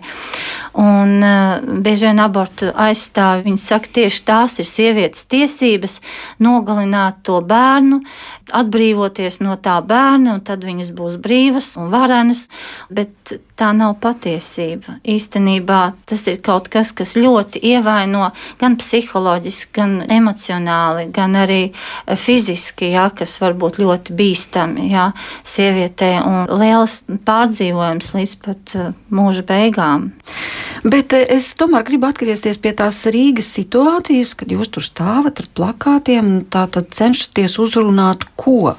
Un 0.84 1.18
uh, 1.26 1.66
bieži 1.86 2.12
vien 2.12 2.22
abortu 2.22 2.70
aizstāvi, 2.86 3.48
viņi 3.50 3.62
saka, 3.62 3.90
tieši 3.98 4.24
tās 4.30 4.58
ir 4.62 4.70
sievietes 4.70 5.26
tiesības 5.34 6.00
nogalināt 6.46 7.24
to 7.26 7.40
bērnu, 7.42 8.04
atbrīvoties 8.52 9.40
no 9.44 9.56
tā 9.62 9.78
bērna, 9.86 10.38
un 10.38 10.44
tad 10.46 10.66
viņas 10.68 10.92
būs 10.96 11.20
brīvas 11.24 11.74
un 11.80 11.92
varenas. 11.94 12.48
Bet 12.94 13.36
tā 13.60 13.70
nav 13.76 13.96
patiesība. 14.02 14.98
Īstenībā 15.06 15.80
tas 16.10 16.26
ir 16.30 16.40
kaut 16.44 16.70
kas, 16.74 16.92
kas 16.96 17.14
ļoti 17.20 17.62
ievaino 17.74 18.32
gan 18.62 18.78
psiholoģiski, 18.82 19.72
gan 19.78 19.94
emocionāli, 20.12 21.08
gan 21.14 21.38
arī 21.38 21.62
fiziski, 22.20 22.92
jā, 22.96 23.08
kas 23.16 23.36
var 23.44 23.56
būt 23.60 23.80
ļoti 23.84 24.18
bīstami 24.18 24.90
jā, 24.92 25.12
sievietē 25.48 26.12
un 26.26 26.50
liels 26.60 27.02
pārdzīvojums 27.28 28.14
līdz 28.18 28.36
pat 28.44 28.76
eh, 28.80 28.92
mūža 29.14 29.46
beigām. 29.50 30.10
Bet 30.84 31.14
eh, 31.16 31.28
es 31.38 31.52
tomēr 31.60 31.86
gribu 31.88 32.10
atgriezties 32.10 32.60
pie 32.64 32.74
tās 32.78 33.04
Rīgas 33.14 33.54
situācijas, 33.54 34.34
kad 34.40 34.52
jūs 34.52 34.74
tur 34.74 34.86
stāvat 34.86 35.44
ar 35.44 35.52
plakātiem 35.56 36.34
un 36.40 36.44
tā 36.50 36.66
tad 36.74 36.90
cenšaties 36.96 37.60
uzrunāt 37.62 38.26
ko 38.36 38.76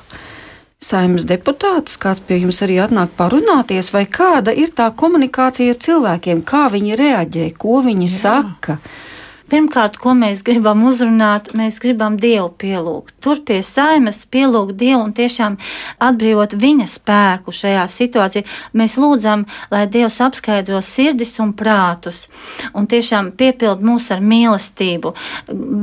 saimnes 0.85 1.25
deputātus, 1.29 1.97
kāds 2.01 2.21
pie 2.25 2.39
jums 2.43 2.61
arī 2.65 2.79
atnāk 2.85 3.15
parunāties, 3.19 3.91
vai 3.95 4.05
kāda 4.11 4.53
ir 4.53 4.75
tā 4.77 4.91
komunikācija 4.93 5.75
ar 5.75 5.81
cilvēkiem, 5.87 6.45
kā 6.45 6.67
viņi 6.73 6.99
reaģē, 7.01 7.47
ko 7.59 7.81
viņi 7.87 8.09
Jā. 8.11 8.17
saka. 8.19 8.79
Pirmkārt, 9.53 9.99
ko 10.01 10.15
mēs 10.17 10.41
gribam 10.45 10.87
uzrunāt, 10.89 11.51
mēs 11.59 11.77
gribam 11.83 12.17
Dievu 12.21 12.49
pielūgt. 12.61 13.13
Tur 13.21 13.43
pie 13.45 13.59
saimas 13.67 14.23
pielūgt 14.33 14.79
Dievu 14.81 15.03
un 15.05 15.13
tiešām 15.17 15.59
atbrīvot 16.07 16.57
viņa 16.61 16.87
spēku 16.89 17.53
šajā 17.53 17.83
situācijā. 17.93 18.47
Mēs 18.73 18.97
lūdzam, 19.01 19.45
lai 19.75 19.85
Dievs 19.85 20.17
apskaidro 20.25 20.81
sirdis 20.85 21.35
un 21.45 21.53
prātus 21.59 22.25
un 22.73 22.89
tiešām 22.89 23.35
piepild 23.37 23.85
mūs 23.85 24.09
ar 24.17 24.25
mīlestību. 24.25 25.13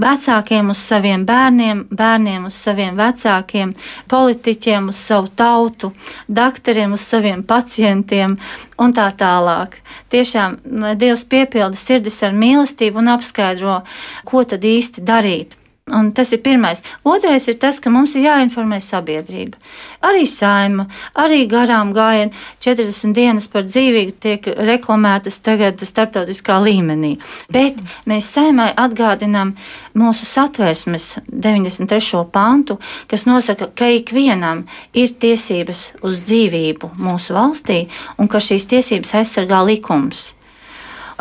Vecākiem 0.02 0.74
uz 0.74 0.82
saviem 0.82 1.28
bērniem, 1.30 1.86
bērniem 1.94 2.50
uz 2.50 2.58
saviem 2.58 2.98
vecākiem, 2.98 3.76
politiķiem 4.10 4.90
uz 4.90 5.06
savu 5.06 5.30
tautu, 5.38 5.94
doktoriem 6.28 6.98
uz 6.98 7.06
saviem 7.06 7.46
pacientiem 7.46 8.40
un 8.82 8.94
tā 8.98 9.08
tālāk. 9.18 9.78
Tiešām 10.14 10.60
Dievs 11.00 11.24
piepilda 11.30 11.78
sirdis 11.78 12.22
ar 12.26 12.36
mīlestību 12.36 13.02
un 13.02 13.14
apskaidro, 13.16 13.82
ko 14.26 14.44
tad 14.44 14.66
īsti 14.68 15.06
darīt. 15.06 15.61
Un 15.92 16.12
tas 16.16 16.32
ir 16.32 16.42
pirmais. 16.44 16.82
Otrais 17.04 17.48
ir 17.52 17.58
tas, 17.60 17.80
ka 17.84 17.92
mums 17.92 18.16
ir 18.16 18.26
jāinformē 18.26 18.80
sabiedrība. 18.84 19.60
Arī 20.08 20.24
saima, 20.30 20.88
arī 21.20 21.44
garām 21.52 21.92
gājieni 21.94 22.32
40 22.64 23.14
dienas 23.18 23.48
par 23.52 23.66
dzīvību 23.68 24.16
tiek 24.24 24.48
reklamētas 24.72 25.42
tagad 25.46 25.84
starptautiskā 25.84 26.58
līmenī. 26.64 27.18
Bet 27.52 27.80
mēs 28.10 28.32
saimai 28.34 28.72
atgādinām 28.80 29.56
mūsu 29.98 30.26
satversmes 30.26 31.18
93. 31.28 32.26
pantu, 32.32 32.80
kas 33.12 33.28
nosaka, 33.30 33.70
ka 33.76 33.92
ikvienam 33.92 34.66
ir 34.94 35.14
tiesības 35.14 35.88
uz 36.08 36.24
dzīvību 36.28 36.96
mūsu 37.02 37.36
valstī 37.38 37.84
un 38.18 38.32
ka 38.32 38.40
šīs 38.40 38.70
tiesības 38.72 39.18
aizsargā 39.22 39.66
likums. 39.68 40.32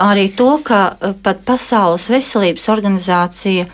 Arī 0.00 0.30
to, 0.36 0.58
ka 0.64 0.96
pat 1.22 1.44
Pasaules 1.46 2.08
veselības 2.10 2.68
organizācija 2.72 3.66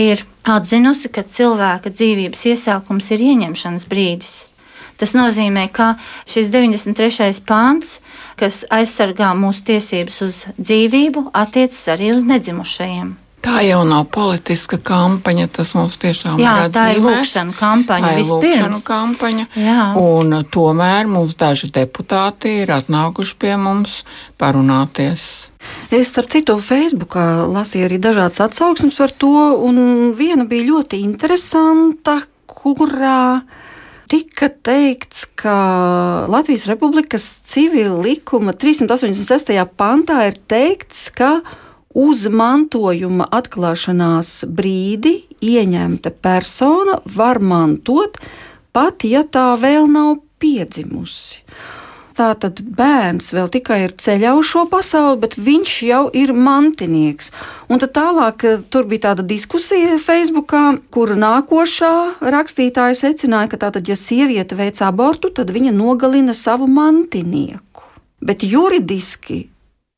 ir 0.00 0.24
atzinusi, 0.44 1.10
ka 1.10 1.24
cilvēka 1.26 1.92
dzīvības 1.94 2.44
iesākums 2.52 3.10
ir 3.14 3.24
ieņemšanas 3.32 3.88
brīdis. 3.90 4.34
Tas 5.00 5.10
nozīmē, 5.16 5.66
ka 5.74 5.96
šis 6.30 6.52
93. 6.54 7.42
pāns, 7.48 7.98
kas 8.38 8.62
aizsargā 8.70 9.32
mūsu 9.34 9.66
tiesības 9.66 10.22
uz 10.22 10.40
dzīvību, 10.60 11.28
attiecas 11.34 11.82
arī 11.96 12.14
uz 12.14 12.22
nedzimušajiem. 12.28 13.23
Tā 13.44 13.60
jau 13.60 13.82
nav 13.84 14.06
politiska 14.12 14.78
kampaņa, 14.80 15.48
tas 15.52 15.74
mums 15.76 15.98
tiešām 16.00 16.38
Jā, 16.40 16.54
ir 16.64 16.70
tā 16.72 16.84
ir 16.94 17.02
lūkšana 17.04 17.52
kampaņa 17.58 18.06
Tā 18.06 18.12
ir 18.14 18.22
vispirms. 18.22 18.84
kampaņa. 18.86 19.46
Jā. 19.60 19.82
Un 20.00 20.38
tomēr 20.48 21.10
mums 21.10 21.36
daži 21.36 21.68
deputāti 21.74 22.62
ir 22.62 22.72
atnākuši 22.72 23.36
pie 23.42 23.56
mums 23.60 23.98
parunāties. 24.40 25.50
Es, 25.92 26.08
starp 26.12 26.32
citu, 26.32 26.56
Facebookā 26.60 27.44
lasīju 27.48 27.88
arī 27.88 27.98
dažādas 28.00 28.40
atsauksmes 28.44 28.96
par 28.96 29.12
to, 29.12 29.32
un 29.60 30.14
viena 30.16 30.48
bija 30.48 30.70
ļoti 30.72 31.00
interesanta, 31.04 32.22
kurā 32.48 33.42
tika 34.08 34.48
teikts, 34.48 35.24
ka 35.36 35.56
Latvijas 36.32 36.66
Republikas 36.70 37.24
civila 37.48 38.00
likuma 38.04 38.52
386. 38.56 39.52
pantā 39.76 40.22
ir 40.28 40.40
teikts, 40.48 41.08
ka 41.12 41.38
uz 41.94 42.26
mantojuma 42.26 43.28
atklāšanās 43.30 44.42
brīdi 44.50 45.14
ieņemta 45.44 46.12
persona 46.24 46.98
var 47.16 47.40
mantot, 47.40 48.18
pat 48.74 49.06
ja 49.06 49.22
tā 49.24 49.54
vēl 49.60 49.88
nav 49.90 50.18
piedzimusi. 50.42 51.44
Tātad 52.14 52.60
bērns 52.62 53.32
vēl 53.34 53.48
tikai 53.50 53.80
ir 53.88 53.92
ceļā 53.98 54.36
uz 54.38 54.46
šo 54.46 54.68
pasauli, 54.70 55.18
bet 55.24 55.32
viņš 55.34 55.72
jau 55.82 56.02
ir 56.14 56.30
mantinieks. 56.30 57.32
Un 57.66 57.82
tad 57.82 57.90
tālāk 57.96 58.44
eh, 58.46 58.60
tur 58.70 58.86
bija 58.86 59.08
tāda 59.08 59.24
diskusija 59.26 59.96
Facebookā, 59.98 60.76
kur 60.94 61.16
nākošā 61.18 61.94
rakstītāja 62.22 62.94
secināja, 63.00 63.50
ka 63.50 63.58
tātad, 63.66 63.90
ja 63.90 63.98
sieviete 63.98 64.54
veic 64.54 64.78
abortu, 64.86 65.32
tad 65.34 65.50
viņa 65.50 65.74
nogalina 65.74 66.36
savu 66.38 66.70
mantinieku. 66.70 67.82
Bet 68.22 68.46
juridiski 68.46 69.48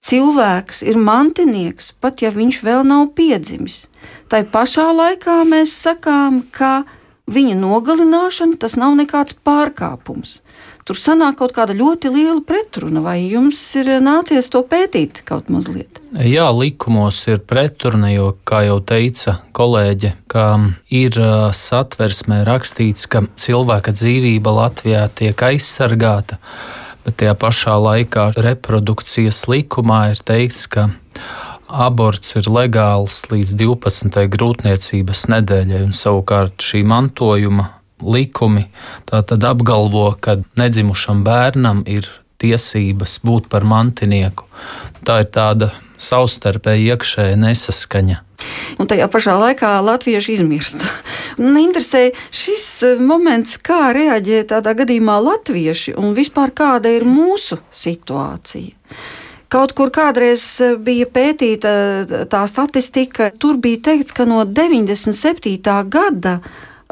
cilvēks 0.06 0.84
ir 0.86 0.98
mantinieks, 1.00 1.92
pat 2.00 2.22
ja 2.22 2.30
viņš 2.34 2.62
vēl 2.66 2.86
nav 2.86 3.10
piedzimis. 3.18 3.86
Tai 4.30 4.44
pašā 4.52 4.86
laikā 4.94 5.42
mēs 5.48 5.74
sakām, 5.86 6.44
ka 6.54 6.84
viņa 7.26 7.58
nogalināšana 7.58 8.58
tas 8.62 8.78
nav 8.78 8.96
nekāds 8.98 9.36
pārkāpums. 9.46 10.40
Tur 10.86 10.94
sanāk 10.94 11.40
kaut 11.40 11.50
kāda 11.56 11.74
ļoti 11.74 12.12
liela 12.14 12.38
pretruna, 12.46 13.00
vai 13.02 13.16
jums 13.24 13.58
ir 13.74 13.88
nācies 13.98 14.46
to 14.54 14.60
pētīt 14.62 15.24
kaut 15.26 15.48
mazliet? 15.50 15.98
Jā, 16.14 16.46
likumos 16.54 17.24
ir 17.26 17.40
pretruna, 17.42 18.12
jo, 18.14 18.28
kā 18.46 18.62
jau 18.68 18.78
teica 18.86 19.40
kolēģe, 19.58 20.12
ka 20.30 20.44
ir 20.94 21.18
ā, 21.18 21.50
satversmē 21.50 22.44
rakstīts, 22.46 23.10
ka 23.10 23.24
cilvēka 23.34 23.96
dzīvība 23.98 24.54
Latvijā 24.60 25.02
tiek 25.18 25.42
aizsargāta, 25.48 26.38
bet 27.06 27.20
tajā 27.22 27.36
pašā 27.38 27.76
laikā 27.78 28.28
reprodukcijas 28.42 29.44
likumā 29.50 30.00
ir 30.12 30.22
teikts, 30.26 30.66
ka 30.66 30.88
aborts 31.66 32.36
ir 32.38 32.50
legāls 32.50 33.22
līdz 33.30 33.54
12. 33.62 34.26
grūtniecības 34.34 35.24
nedēļai, 35.32 35.82
un 35.86 35.94
savukārt 35.96 36.62
šī 36.62 36.82
mantojuma 36.86 37.70
likumi 38.02 38.66
apgalvo, 39.10 40.10
ka 40.20 40.40
nedzimušam 40.58 41.22
bērnam 41.26 41.82
ir 41.88 42.08
tiesības 42.42 43.20
būt 43.24 43.48
par 43.52 43.64
mantinieku. 43.64 44.44
Tā 45.06 45.22
ir 45.24 45.30
tāda 45.32 45.70
savstarpēji 45.98 46.92
iekšēja 46.92 47.36
nesaskaņa. 47.40 48.22
Un 48.76 48.88
tajā 48.90 49.06
pašā 49.10 49.36
laikā 49.40 49.70
latvieši 49.84 50.36
izmirst. 50.36 50.82
Man 51.40 51.56
interesē 51.66 52.10
šis 52.34 52.66
eh, 52.86 52.98
moments, 53.00 53.56
kā 53.58 53.92
reaģē 53.96 54.42
tādā 54.52 54.76
gadījumā 54.76 55.18
latvieši 55.24 55.96
un 56.00 56.16
vispār 56.16 56.52
kāda 56.56 56.92
ir 56.92 57.06
mūsu 57.08 57.60
situācija. 57.72 58.76
Kaut 59.52 59.72
kur 59.78 59.92
kādreiz 59.94 60.44
eh, 60.64 60.76
bija 60.76 61.08
pētīta 61.08 61.72
tā 62.30 62.44
statistika, 62.50 63.30
tur 63.32 63.60
bija 63.62 63.84
teikts, 63.90 64.16
ka 64.16 64.28
no 64.28 64.44
97. 64.44 65.56
gada 65.88 66.40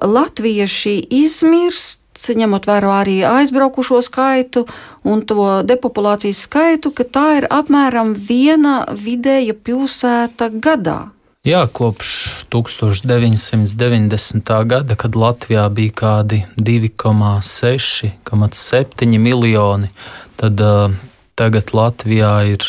latvieši 0.00 0.96
izmirst, 1.22 2.03
ņemot 2.32 2.68
vērā 2.70 2.94
arī 3.02 3.18
aizbraukušo 3.28 4.00
skaitu 4.06 4.64
un 5.04 5.20
to 5.28 5.60
depopulācijas 5.68 6.46
skaitu, 6.46 6.94
ka 6.96 7.04
tā 7.04 7.26
ir 7.42 7.48
apmēram 7.52 8.16
viena 8.16 8.86
vidēja 8.88 9.54
pilsēta 9.54 10.48
gadā. 10.64 11.02
Jā, 11.44 11.66
kopš 11.68 12.48
1990. 12.48 14.48
gada, 14.64 14.96
kad 14.96 15.12
Latvijā 15.12 15.68
bija 15.68 15.92
kādi 15.92 16.48
2,6,7 16.56 19.20
miljoni, 19.20 19.92
tad 20.40 20.56
uh, 20.64 20.88
tagad 21.36 21.76
Latvijā 21.76 22.48
ir 22.48 22.64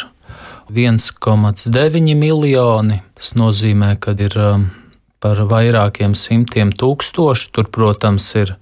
1,9 0.67 2.11
miljoni. 2.19 2.99
Tas 3.15 3.31
nozīmē, 3.39 3.95
ka 3.95 4.11
ir 4.19 4.35
um, 4.35 4.75
par 5.23 5.39
vairākiem 5.47 6.11
simtiem 6.17 6.71
tūkstošu. 6.75 7.51
Tur, 7.55 7.71
protams, 7.71 8.35
ir 8.35 8.59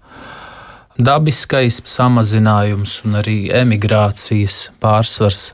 dabiskais 0.98 1.82
samazinājums 1.90 3.02
un 3.08 3.18
arī 3.22 3.38
emigrācijas 3.54 4.70
pārsvars 4.84 5.54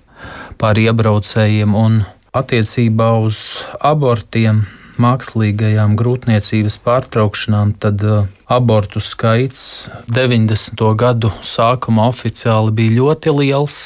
pār 0.59 0.79
iebraucējiem 0.83 1.75
un 1.75 2.03
attiecībā 2.35 3.13
uz 3.23 3.63
abortiem. 3.79 4.65
Mākslīgajām 4.99 5.93
grūtniecības 5.95 6.75
pārtraukšanām, 6.83 7.69
tad 7.79 8.01
uh, 8.03 8.25
abortu 8.51 8.99
skaits 8.99 9.87
90. 10.11 10.75
gadu 10.99 11.31
sākumā 11.39 12.09
oficiāli 12.11 12.73
bija 12.75 12.97
ļoti 12.97 13.31
liels. 13.37 13.77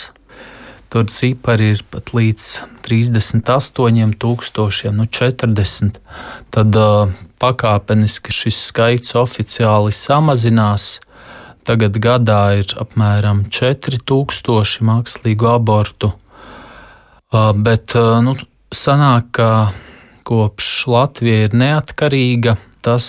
Tur 0.90 1.06
cipari 1.14 1.76
ir 1.76 1.86
pat 1.94 2.16
līdz 2.18 2.48
38,000, 2.90 4.90
nu 4.98 5.06
40. 5.06 6.02
Tad 6.50 6.82
uh, 6.82 7.14
pakāpeniski 7.38 8.34
šis 8.34 8.66
skaits 8.72 9.14
oficiāli 9.20 9.94
samazinās. 9.94 10.98
Tagad 11.64 11.96
gadā 12.04 12.42
ir 12.60 12.74
apmēram 12.82 13.46
4000 13.48 14.84
mākslīgu 14.84 15.48
abortu. 15.48 16.12
Uh, 17.34 17.54
bet 17.56 17.96
uh, 17.96 18.20
nu, 18.26 18.36
sanāk, 18.76 19.30
ka 19.38 19.50
kopš 20.28 20.68
Latvija 20.92 21.48
ir 21.48 21.56
neatkarīga, 21.56 22.58
tas 22.84 23.08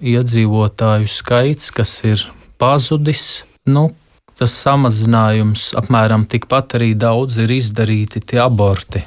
iedzīvotāju 0.00 1.10
skaits, 1.10 1.68
kas 1.76 1.98
ir 2.08 2.24
pazudis, 2.60 3.44
nu, 3.68 3.90
tas 4.36 4.56
samazinājums 4.64 5.70
apmēram 5.76 6.24
tikpat 6.32 6.78
arī 6.80 6.94
daudz 6.96 7.38
ir 7.44 7.52
izdarīti 7.58 8.24
tie 8.24 8.40
aborti. 8.44 9.04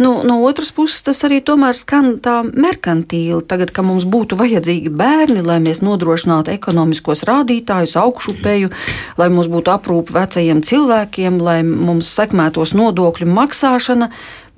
Nu, 0.00 0.22
no 0.26 0.40
otras 0.46 0.72
puses, 0.74 1.02
tas 1.06 1.22
arī 1.26 1.40
tomēr 1.44 1.76
skan 1.76 2.16
tā 2.24 2.40
merkantīli. 2.44 3.40
Tagad, 3.50 3.72
kad 3.76 3.86
mums 3.86 4.06
būtu 4.08 4.38
vajadzīgi 4.40 4.92
bērni, 4.92 5.44
lai 5.46 5.58
mēs 5.62 5.82
nodrošinātu 5.84 6.54
ekonomiskos 6.54 7.24
rādītājus, 7.28 7.96
augšupeju, 8.00 8.72
lai 9.20 9.30
mums 9.32 9.50
būtu 9.52 9.74
aprūpe 9.74 10.16
vecajiem 10.16 10.62
cilvēkiem, 10.66 11.40
lai 11.42 11.60
mums 11.66 12.10
sekmētos 12.20 12.74
nodokļu 12.78 13.28
maksāšana, 13.30 14.10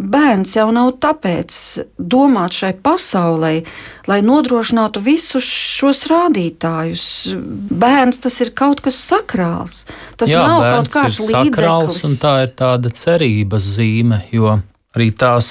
bērns 0.02 0.56
jau 0.56 0.68
nav 0.74 0.94
tāpēc 1.02 1.56
domāts 1.98 2.62
šai 2.62 2.72
pasaulē, 2.82 3.52
lai 4.10 4.18
nodrošinātu 4.24 5.02
visus 5.04 5.46
šos 5.46 6.06
rādītājus. 6.10 7.04
Bērns 7.70 8.22
tas 8.24 8.40
ir 8.44 8.52
kaut 8.56 8.82
kas 8.84 8.98
sakrāls. 8.98 9.84
Tas 10.16 10.32
Jā, 10.32 10.42
nav 10.42 10.64
kaut 10.64 10.92
kāds 10.96 11.22
līdzeklis. 11.22 12.02
tā 12.22 12.34
ir 12.46 12.54
tāda 12.58 12.92
cerības 12.94 13.72
zīme, 13.76 14.24
jo 14.34 14.58
arī 14.96 15.10
tās 15.16 15.48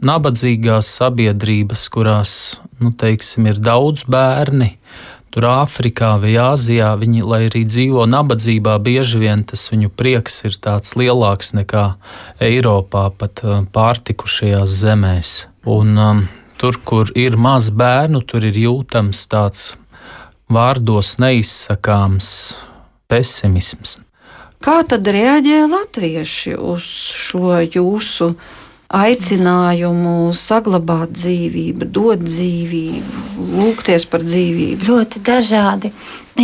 nabadzīgās 0.00 0.88
sabiedrības, 1.00 1.86
kurās, 1.92 2.34
nu, 2.80 2.92
teiksim, 2.96 3.48
ir 3.50 3.60
daudz 3.60 4.06
bērni, 4.08 4.74
tur 5.30 5.46
Āfrikā 5.50 6.14
vai 6.22 6.34
Āzijā, 6.42 6.90
viņi, 6.98 7.22
lai 7.26 7.42
arī 7.48 7.64
dzīvo 7.68 8.06
nabadzībā, 8.10 8.78
bieži 8.82 9.20
vien 9.22 9.44
tas 9.46 9.68
viņu 9.72 9.92
prieks 9.94 10.40
ir 10.48 10.56
tāds 10.62 10.96
lielāks 10.98 11.54
nekā 11.58 11.84
Eiropā, 12.42 13.08
pat 13.14 13.44
uh, 13.44 13.60
pārtikušajās 13.74 14.78
zemēs. 14.82 15.34
Un 15.70 15.94
um, 15.98 16.24
tur, 16.58 16.80
kur 16.84 17.12
ir 17.18 17.36
maz 17.36 17.70
bērnu, 17.70 18.24
tur 18.26 18.46
ir 18.48 18.58
jūtams 18.58 19.26
tāds 19.30 19.74
vārdos 20.50 21.18
neizsakāms 21.22 22.30
pesimisms. 23.10 24.00
Kā 24.60 24.82
tad 24.84 25.06
reaģē 25.08 25.62
latvieši 25.70 26.56
uz 26.58 26.84
šo 27.16 27.62
jūsu 27.64 28.34
aicinājumu 28.90 30.32
saglabāt 30.34 31.12
dzīvību, 31.14 31.86
dot 31.94 32.24
dzīvību, 32.26 33.24
lūgties 33.60 34.06
par 34.10 34.24
dzīvību? 34.26 34.88
Ļoti 34.88 35.22
dažādi. 35.26 35.92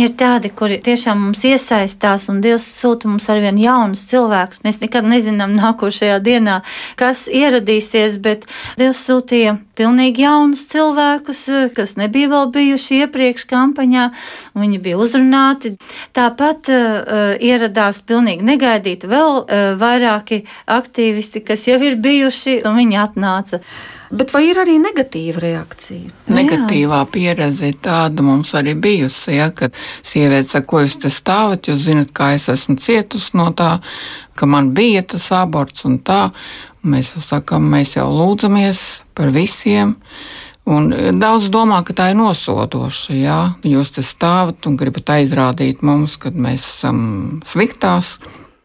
Ir 0.01 0.13
tādi, 0.17 0.49
kuri 0.53 0.77
tiešām 0.83 1.19
mums 1.25 1.43
iesaistās, 1.47 2.27
un 2.31 2.41
Dievs 2.43 2.65
sūta 2.79 3.09
mums 3.09 3.27
ar 3.31 3.39
vien 3.43 3.57
jaunus 3.61 4.05
cilvēkus. 4.09 4.61
Mēs 4.65 4.79
nekad 4.81 5.07
nezinām 5.07 5.55
nākošajā 5.57 6.19
dienā, 6.23 6.59
kas 6.99 7.25
ieradīsies, 7.31 8.19
bet 8.23 8.45
Dievs 8.79 9.03
sūtīja 9.07 9.57
pilnīgi 9.77 10.25
jaunus 10.25 10.65
cilvēkus, 10.71 11.43
kas 11.77 11.95
nebija 11.99 12.31
vēl 12.33 12.49
bijuši 12.53 13.01
iepriekš 13.03 13.47
kampaņā, 13.49 14.07
un 14.55 14.65
viņi 14.65 14.81
bija 14.85 15.01
uzrunāti. 15.01 15.75
Tāpat 16.17 16.71
uh, 16.73 17.35
ieradās 17.41 18.01
pilnīgi 18.05 18.47
negaidīti 18.47 19.09
vēl 19.09 19.41
uh, 19.41 19.69
vairāki 19.81 20.43
aktīvisti, 20.65 21.45
kas 21.47 21.67
jau 21.69 21.79
ir 21.81 21.99
bijuši, 22.01 22.61
un 22.67 22.81
viņi 22.81 23.01
atnāca. 23.07 23.61
Bet 24.09 24.31
vai 24.31 24.45
ir 24.47 24.59
arī 24.61 24.77
negatīva 24.79 25.41
reakcija? 25.43 26.13
Negatīvā 26.31 27.01
pieredze 27.11 27.71
ir 27.73 27.79
tāda 27.83 28.23
mums 28.23 28.53
arī 28.55 28.75
bijusi, 28.79 29.35
ja, 29.35 29.49
kad 29.51 29.75
sieviete 30.05 30.47
saka, 30.47 30.67
ko 30.71 30.83
jūs 30.85 30.97
te 31.03 31.11
stāvat, 31.11 31.67
jūs 31.67 31.83
zinat, 31.89 32.13
kā 32.15 32.31
es 32.37 32.47
esmu 32.51 32.77
cietusi 32.79 33.35
no 33.39 33.49
tā, 33.57 33.77
ka 34.39 34.47
man 34.47 34.71
bija 34.77 35.03
tas 35.03 35.27
aborts 35.35 35.87
un 35.89 35.99
tā. 35.99 36.29
Mēs 36.87 37.11
sakam, 37.25 37.67
mēs 37.67 37.97
jau 37.97 38.07
lūdzamies 38.13 38.83
par 39.17 39.33
visiem. 39.35 39.97
Un 40.67 40.91
daudz 41.19 41.47
domā, 41.51 41.81
ka 41.87 41.95
tā 41.95 42.09
ir 42.11 42.17
nosodoša. 42.19 43.15
Jā? 43.15 43.39
Jūs 43.67 43.93
te 43.95 44.03
stāvat 44.03 44.67
un 44.67 44.75
gribat 44.79 45.15
aizrādīt 45.15 45.83
mums, 45.83 46.17
ka 46.19 46.31
mēs 46.31 46.65
esam 46.75 46.99
sliktās. 47.47 48.17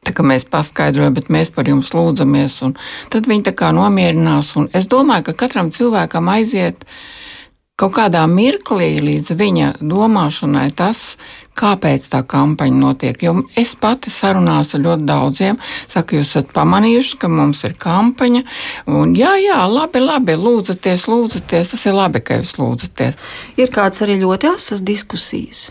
Tā 0.03 0.11
kā 0.19 0.25
mēs 0.27 0.43
paskaidrojam, 0.51 1.15
bet 1.15 1.29
mēs 1.31 1.53
par 1.55 1.69
jums 1.71 1.93
lūdzamies, 1.95 2.57
un 2.67 2.73
tad 3.13 3.29
viņi 3.31 3.47
tā 3.47 3.53
kā 3.55 3.71
nomierinās. 3.75 4.57
Un 4.59 4.67
es 4.75 4.89
domāju, 4.91 5.29
ka 5.29 5.37
katram 5.45 5.71
cilvēkam 5.71 6.31
aiziet 6.33 6.83
kaut 7.79 7.95
kādā 7.95 8.25
mirklī 8.31 8.97
līdz 8.99 9.37
viņa 9.39 9.71
domāšanai 9.79 10.67
tas, 10.75 11.17
kāpēc 11.59 12.11
tā 12.11 12.25
kampaņa 12.27 12.79
notiek. 12.83 13.23
Jo 13.23 13.47
es 13.59 13.77
pati 13.79 14.11
sarunās 14.11 14.75
ar 14.75 14.83
ļoti 14.83 15.07
daudziem, 15.07 15.63
saku, 15.87 16.19
jūs 16.19 16.35
esat 16.35 16.53
pamanījuši, 16.57 17.17
ka 17.23 17.31
mums 17.31 17.63
ir 17.69 17.79
kampaņa, 17.79 18.43
un 18.91 19.15
jā, 19.19 19.37
jā, 19.39 19.63
labi, 19.71 20.03
labi, 20.03 20.35
lūdzaties, 20.35 21.07
lūdzaties, 21.15 21.75
tas 21.77 21.87
ir 21.87 21.99
labi, 21.99 22.27
ka 22.27 22.43
jūs 22.43 22.57
lūdzaties. 22.59 23.35
Ir 23.55 23.71
kāds 23.75 24.03
arī 24.03 24.19
ļoti 24.27 24.51
asas 24.51 24.83
diskusijas. 24.83 25.69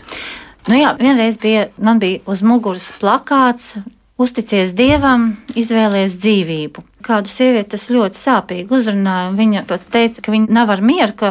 Nu 0.70 0.78
jā, 0.78 0.96
vienreiz 0.96 1.36
bija, 1.42 1.68
man 1.76 2.00
bija 2.00 2.24
uz 2.32 2.40
muguras 2.46 2.88
plakāts 2.96 3.74
Uzticies 4.20 4.74
dievam, 4.76 5.30
izvēlies 5.56 6.18
dzīvību. 6.20 6.82
Kādu 7.02 7.30
sievieti 7.32 7.72
tas 7.72 7.86
ļoti 7.90 8.18
sāpīgi 8.18 8.74
uzrunāja. 8.76 9.30
Viņa 9.38 9.62
pat 9.70 9.86
teica, 9.94 10.20
ka 10.22 10.34
viņa 10.34 10.52
nav 10.52 10.70
ar 10.74 10.82
mieru, 10.84 11.14
ka 11.16 11.30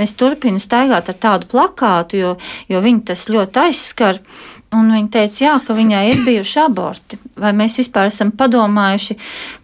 es 0.00 0.14
turpinu 0.16 0.62
staigāt 0.62 1.10
ar 1.12 1.18
tādu 1.20 1.50
plakātu, 1.52 2.16
jo, 2.16 2.32
jo 2.72 2.80
viņu 2.82 3.04
tas 3.12 3.26
ļoti 3.28 3.62
aizskar. 3.66 4.22
Un 4.72 4.88
viņa 4.88 5.12
teica, 5.12 5.42
jā, 5.44 5.52
ka 5.60 5.76
viņai 5.76 6.00
ir 6.08 6.22
bijuši 6.24 6.62
aborti. 6.62 7.18
Vai 7.36 7.52
mēs 7.52 7.76
vispār 7.82 8.08
esam 8.08 8.32
padomājuši, 8.32 9.18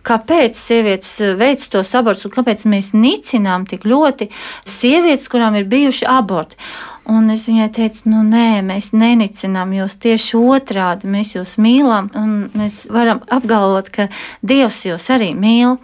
kāpēc 0.04 0.61
sievietes 0.61 1.14
veic 1.40 1.64
tos 1.72 1.94
abortus 1.96 2.28
un 2.28 2.37
kāpēc 2.37 2.66
mēs 2.68 2.92
nicinām 2.92 3.64
tik 3.70 3.88
ļoti 3.88 4.28
sievietes, 4.68 5.24
kurām 5.33 5.57
ir 5.57 5.64
bijuši 5.72 6.04
aborti? 6.12 6.61
Un 7.08 7.30
es 7.32 7.46
viņai 7.48 7.70
teicu, 7.72 8.02
nu 8.12 8.20
nē, 8.26 8.60
mēs 8.68 8.90
nenicinām 8.92 9.72
jūs 9.72 9.96
tieši 10.02 10.36
otrādi. 10.36 11.08
Mēs 11.08 11.32
jūs 11.38 11.54
mīlam, 11.56 12.10
un 12.18 12.34
mēs 12.58 12.82
varam 12.92 13.22
apgalvot, 13.32 13.88
ka 13.94 14.10
Dievs 14.44 14.82
jūs 14.90 15.08
arī 15.14 15.32
mīl. 15.32 15.78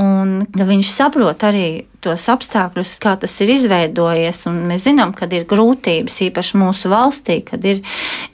Un 0.00 0.46
ka 0.54 0.64
viņš 0.64 0.92
saprot 0.94 1.42
arī 1.44 1.64
tos 2.00 2.22
apstākļus, 2.32 2.94
kā 3.02 3.16
tas 3.20 3.34
ir 3.42 3.50
izveidojies. 3.52 4.44
Mēs 4.70 4.86
zinām, 4.86 5.10
ka 5.16 5.26
ir 5.34 5.44
grūtības, 5.50 6.20
īpaši 6.30 6.62
mūsu 6.62 6.88
valstī, 6.92 7.40
kad 7.44 7.66
ir 7.66 7.82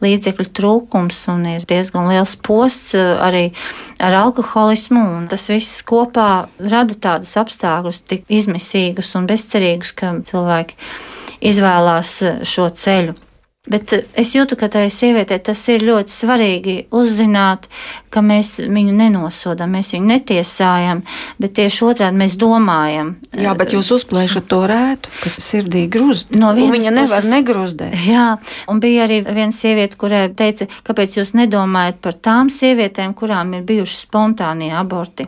līdzekļu 0.05 0.46
trūkums 0.61 1.25
un 1.33 1.49
ir 1.57 1.66
diezgan 1.66 2.07
liels 2.12 2.37
posts 2.37 2.94
eh, 3.01 3.16
arī 3.16 3.44
ar 3.99 4.20
alkoholismu. 4.20 5.25
Tas 5.33 5.49
viss 5.51 5.83
kopā 5.88 6.46
rada 6.61 6.94
tādus 6.94 7.33
apstākļus, 7.40 8.05
tik 8.07 8.29
izmisīgus 8.29 9.14
un 9.18 9.27
bezcerīgus, 9.33 9.96
ka 9.96 10.18
cilvēki 10.29 10.77
izvēlās 11.51 12.17
eh, 12.23 12.43
šo 12.47 12.69
ceļu. 12.83 13.15
Bet 13.67 13.93
eh, 13.93 14.05
es 14.15 14.33
jūtu, 14.37 14.57
ka 14.59 14.69
tai 14.71 14.87
sievietei 14.95 15.39
tas 15.43 15.61
ir 15.73 15.85
ļoti 15.87 16.13
svarīgi 16.13 16.77
uzzināt, 16.95 17.67
ka 18.15 18.23
mēs 18.25 18.57
viņu 18.63 18.95
nenosodām, 18.97 19.75
mēs 19.77 19.93
viņu 19.97 20.11
netiesājam, 20.13 21.03
bet 21.43 21.57
tieši 21.59 21.83
otrādi 21.89 22.21
mēs 22.21 22.37
domājam. 22.41 23.15
Jā, 23.37 23.57
bet 23.59 23.75
jūs 23.75 23.91
uzplēšat 23.99 24.47
to 24.51 24.63
rētu, 24.71 25.13
kas 25.25 25.39
sirdī 25.43 25.87
grūst. 25.93 26.33
No 26.39 26.53
viņa 26.57 26.95
nevar 26.95 27.21
puses, 27.21 27.33
negruzdēt. 27.33 27.99
Jā, 28.07 28.27
un 28.71 28.81
bija 28.83 29.05
arī 29.09 29.21
viena 29.27 29.53
sieviete, 29.55 29.99
kurai 30.01 30.27
teica, 30.37 30.69
kāpēc 30.87 31.19
jūs 31.19 31.35
nedomājat 31.37 32.01
par 32.05 32.17
tām 32.17 32.51
sievietēm, 32.53 33.17
kurām 33.19 33.57
ir 33.59 33.67
bijuši 33.67 33.99
spontānie 34.07 34.71
aborti. 34.79 35.27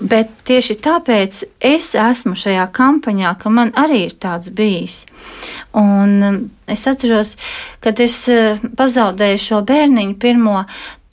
Bet 0.00 0.30
tieši 0.46 0.78
tāpēc 0.86 1.42
es 1.66 1.92
esmu 1.98 2.36
šajā 2.38 2.68
kampaņā, 2.76 3.34
ka 3.40 3.50
man 3.50 3.74
arī 3.76 4.06
ir 4.06 4.16
tāds 4.22 4.52
bijis. 4.54 5.02
Un 5.76 6.46
Es 6.66 6.86
atceros, 6.90 7.36
kad 7.80 8.00
es 8.02 8.18
eh, 8.28 8.62
pazaudēju 8.78 9.38
šo 9.38 9.62
bērniņu 9.66 10.16
pirmo, 10.18 10.64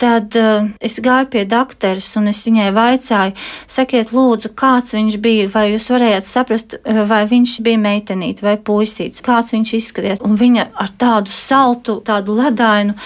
tad 0.03 0.35
uh, 0.35 0.65
es 0.83 0.97
gāju 1.03 1.29
pie 1.31 1.43
doktoras 1.47 2.09
un 2.19 2.27
es 2.31 2.41
viņai 2.47 2.71
vaicāju, 2.75 3.35
sakiet, 3.69 4.11
lūdzu, 4.15 4.51
kāds 4.57 4.95
viņš 4.97 5.17
bija, 5.23 5.47
vai 5.53 5.67
jūs 5.71 5.87
varējāt 5.93 6.27
saprast, 6.27 6.75
uh, 6.79 7.03
vai 7.09 7.21
viņš 7.29 7.55
bija 7.63 7.79
meitenīte 7.79 8.43
vai 8.45 8.57
puisīts, 8.57 9.23
kāds 9.23 9.53
viņš 9.55 9.73
izskaties. 9.79 10.23
Un 10.25 10.35
viņa 10.39 10.67
ar 10.83 10.91
tādu 10.99 11.33
saltu, 11.33 11.99
tādu 12.05 12.35
ledainu 12.39 12.97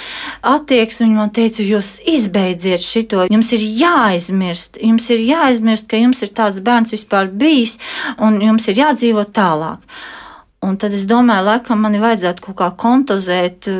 attieksmi 0.41 1.11
man 1.13 1.33
teica, 1.35 1.65
jūs 1.65 1.97
izbeidziet 2.07 2.83
šito, 2.83 3.27
jums 3.29 3.53
ir 3.53 3.65
jāaizmirst, 3.83 4.79
jums 4.81 5.09
ir 5.13 5.25
jāaizmirst, 5.27 5.89
ka 5.91 6.01
jums 6.01 6.23
ir 6.25 6.33
tāds 6.37 6.63
bērns 6.63 6.95
vispār 6.95 7.29
bijis 7.29 7.77
un 8.17 8.39
jums 8.41 8.71
ir 8.71 8.85
jādzīvot 8.85 9.35
tālāk. 9.35 9.83
Un 10.65 10.73
tad 10.81 10.93
es 10.97 11.03
domāju, 11.05 11.45
laikam 11.45 11.83
man 11.85 11.93
vajadzētu 12.01 12.41
kaut 12.47 12.55
kā 12.57 12.67
kontozēt, 12.81 13.67
eh, 13.69 13.75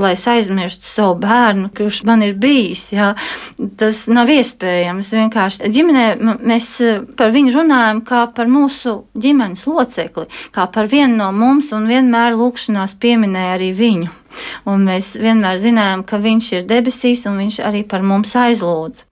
lai 0.00 0.12
es 0.16 0.24
aizmirstu 0.24 0.88
savu 0.88 1.18
bērnu, 1.20 1.68
kurš 1.76 2.04
man 2.08 2.22
ir 2.22 2.32
bijis. 2.34 2.86
Jā. 2.92 3.10
Tas 3.76 4.06
nav 4.08 4.32
iespējams. 4.32 5.12
Vienkārši 5.12 5.68
ģimenē 5.68 6.06
mēs 6.40 6.68
eh, 6.80 7.02
par 7.16 7.36
viņu 7.36 7.52
runājam 7.58 8.00
kā 8.08 8.22
par 8.34 8.48
mūsu 8.48 9.04
ģimenes 9.12 9.66
locekli, 9.68 10.26
kā 10.56 10.66
par 10.72 10.88
vienu 10.88 11.20
no 11.20 11.28
mums, 11.32 11.68
un 11.76 11.84
vienmēr 11.86 12.32
lūkšanās 12.40 12.96
pieminēja 12.96 13.58
arī 13.58 13.70
viņu. 13.76 14.08
Un 14.68 14.86
mēs 14.86 15.12
vienmēr 15.20 15.58
zinājām, 15.60 16.04
ka 16.06 16.20
viņš 16.22 16.50
ir 16.56 16.66
debesīs 16.68 17.24
un 17.30 17.38
viņš 17.42 17.58
arī 17.66 17.82
par 17.88 18.04
mums 18.06 18.34
aizlūdz. 18.38 19.04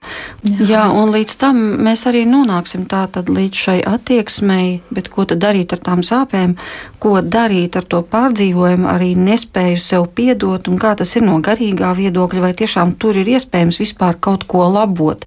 Jā, 0.44 0.58
Jā 0.68 0.84
un 0.94 1.12
līdz 1.14 1.36
tam 1.40 1.60
mēs 1.84 2.06
arī 2.10 2.24
nonāksim 2.28 2.86
tātad 2.90 3.30
līdz 3.32 3.64
šai 3.64 3.78
attieksmei, 3.90 4.80
bet 4.90 5.10
ko 5.12 5.26
tad 5.28 5.42
darīt 5.44 5.74
ar 5.76 5.82
tām 5.84 6.04
sāpēm, 6.06 6.56
ko 7.02 7.18
darīt 7.24 7.78
ar 7.80 7.86
to 7.90 8.02
pārdzīvojumu, 8.06 8.88
arī 8.90 9.14
nespēju 9.18 9.80
sev 9.82 10.08
piedot 10.16 10.68
un 10.70 10.80
kā 10.80 10.94
tas 10.98 11.14
ir 11.16 11.26
no 11.26 11.38
garīgā 11.44 11.92
viedokļa, 11.98 12.44
vai 12.48 12.52
tiešām 12.56 12.96
tur 13.00 13.18
ir 13.20 13.34
iespējams 13.36 13.80
vispār 13.82 14.20
kaut 14.20 14.46
ko 14.50 14.66
labot. 14.70 15.26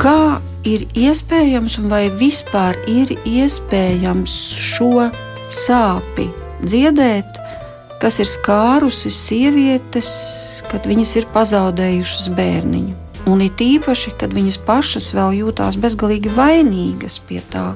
Kā 0.00 0.40
ir 0.64 0.86
iespējams, 0.96 1.78
un 1.80 1.90
vai 1.92 2.06
vispār 2.20 2.78
ir 2.88 3.12
iespējams 3.28 4.36
šo 4.56 5.08
sāpi 5.50 6.28
dziedēt, 6.64 7.38
kas 8.00 8.18
ir 8.22 8.28
skārusi 8.28 9.12
sievietes, 9.12 10.10
kad 10.70 10.88
viņas 10.88 11.14
ir 11.20 11.28
pazaudējušas 11.34 12.32
bērniņu. 12.36 12.96
Un 13.28 13.44
it 13.44 13.60
īpaši, 13.60 14.14
kad 14.20 14.32
viņas 14.32 14.60
pašas 14.64 15.12
vēl 15.14 15.42
jūtās 15.42 15.76
bezgalīgi 15.80 16.32
vainīgas 16.32 17.20
pie 17.28 17.42
tā. 17.52 17.74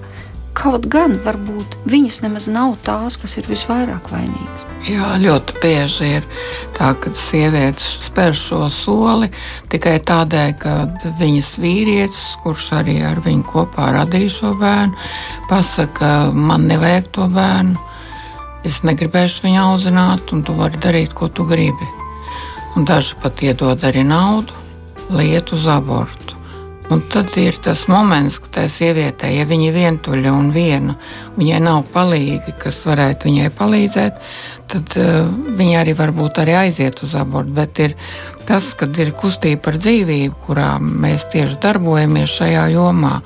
Kaut 0.54 0.86
gan 0.86 1.16
varbūt 1.24 1.74
viņas 1.90 2.20
nemaz 2.22 2.46
nav 2.48 2.76
tās, 2.86 3.18
kas 3.18 3.34
ir 3.40 3.48
visvairāk 3.50 4.06
vainīgas. 4.12 4.64
Jā, 4.86 5.16
ļoti 5.20 5.56
bieži 5.60 6.10
ir 6.20 6.28
tā, 6.76 6.92
ka 6.94 7.10
sievietes 7.18 8.06
spēr 8.06 8.36
šo 8.38 8.62
soli 8.72 9.28
tikai 9.72 9.98
tādēļ, 10.06 10.52
ka 10.62 10.76
viņas 11.18 11.56
vīrietis, 11.60 12.22
kurš 12.46 12.70
arī 12.80 13.00
ar 13.04 13.20
viņu 13.24 13.44
kopā 13.50 13.90
radīja 13.98 14.36
šo 14.38 14.54
bērnu, 14.62 14.94
pasaka, 15.50 16.14
man 16.32 16.70
nevajag 16.70 17.10
to 17.18 17.28
bērnu 17.34 17.90
Es 18.64 18.80
negribēšu 18.86 19.44
viņu 19.44 19.60
audzināt, 19.60 20.32
un 20.32 20.40
tu 20.46 20.54
vari 20.56 20.80
darīt, 20.80 21.12
ko 21.16 21.28
tu 21.28 21.44
gribi. 21.48 21.88
Un 22.74 22.86
daži 22.88 23.18
pat 23.22 23.42
iedod 23.44 23.84
arī 23.84 24.02
naudu, 24.08 24.56
lai 25.12 25.28
iet 25.34 25.52
uz 25.52 25.66
abortu. 25.68 26.24
Un 26.92 27.00
tad 27.08 27.32
ir 27.40 27.56
tas 27.64 27.86
moments, 27.88 28.36
kad 28.42 28.50
tai 28.56 28.64
sievietei, 28.68 29.38
ja 29.38 29.46
viņa 29.48 29.68
ir 29.70 29.76
vientuļa 29.76 30.32
un 30.36 30.50
viena, 30.52 30.96
viņai 31.38 31.60
nav 31.64 31.86
palīgi, 31.94 32.52
kas 32.60 32.82
varētu 32.84 33.30
viņai 33.30 33.48
palīdzēt, 33.56 34.18
tad 34.72 34.96
uh, 35.00 35.30
viņa 35.58 35.80
arī 35.80 35.94
varbūt 35.96 36.42
arī 36.42 36.58
aiziet 36.66 37.00
uz 37.06 37.16
abortu. 37.16 37.56
Bet 37.56 37.80
ir 37.80 37.96
tas, 38.48 38.72
kad 38.76 38.96
ir 39.00 39.14
kustība 39.16 39.62
par 39.64 39.80
dzīvību, 39.80 40.36
kurā 40.44 40.74
mēs 40.82 41.24
tieši 41.32 41.60
darbojamies 41.64 42.36
šajā 42.36 42.68
jomā, 42.76 43.16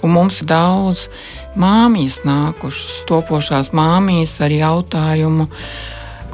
un 0.00 0.16
mums 0.16 0.40
ir 0.40 0.52
daudz 0.54 1.08
māmiņas 1.60 2.20
nākušas, 2.26 2.92
topošās 3.08 3.72
māmiņas 3.76 4.34
ar 4.44 4.54
jautājumu, 4.54 5.48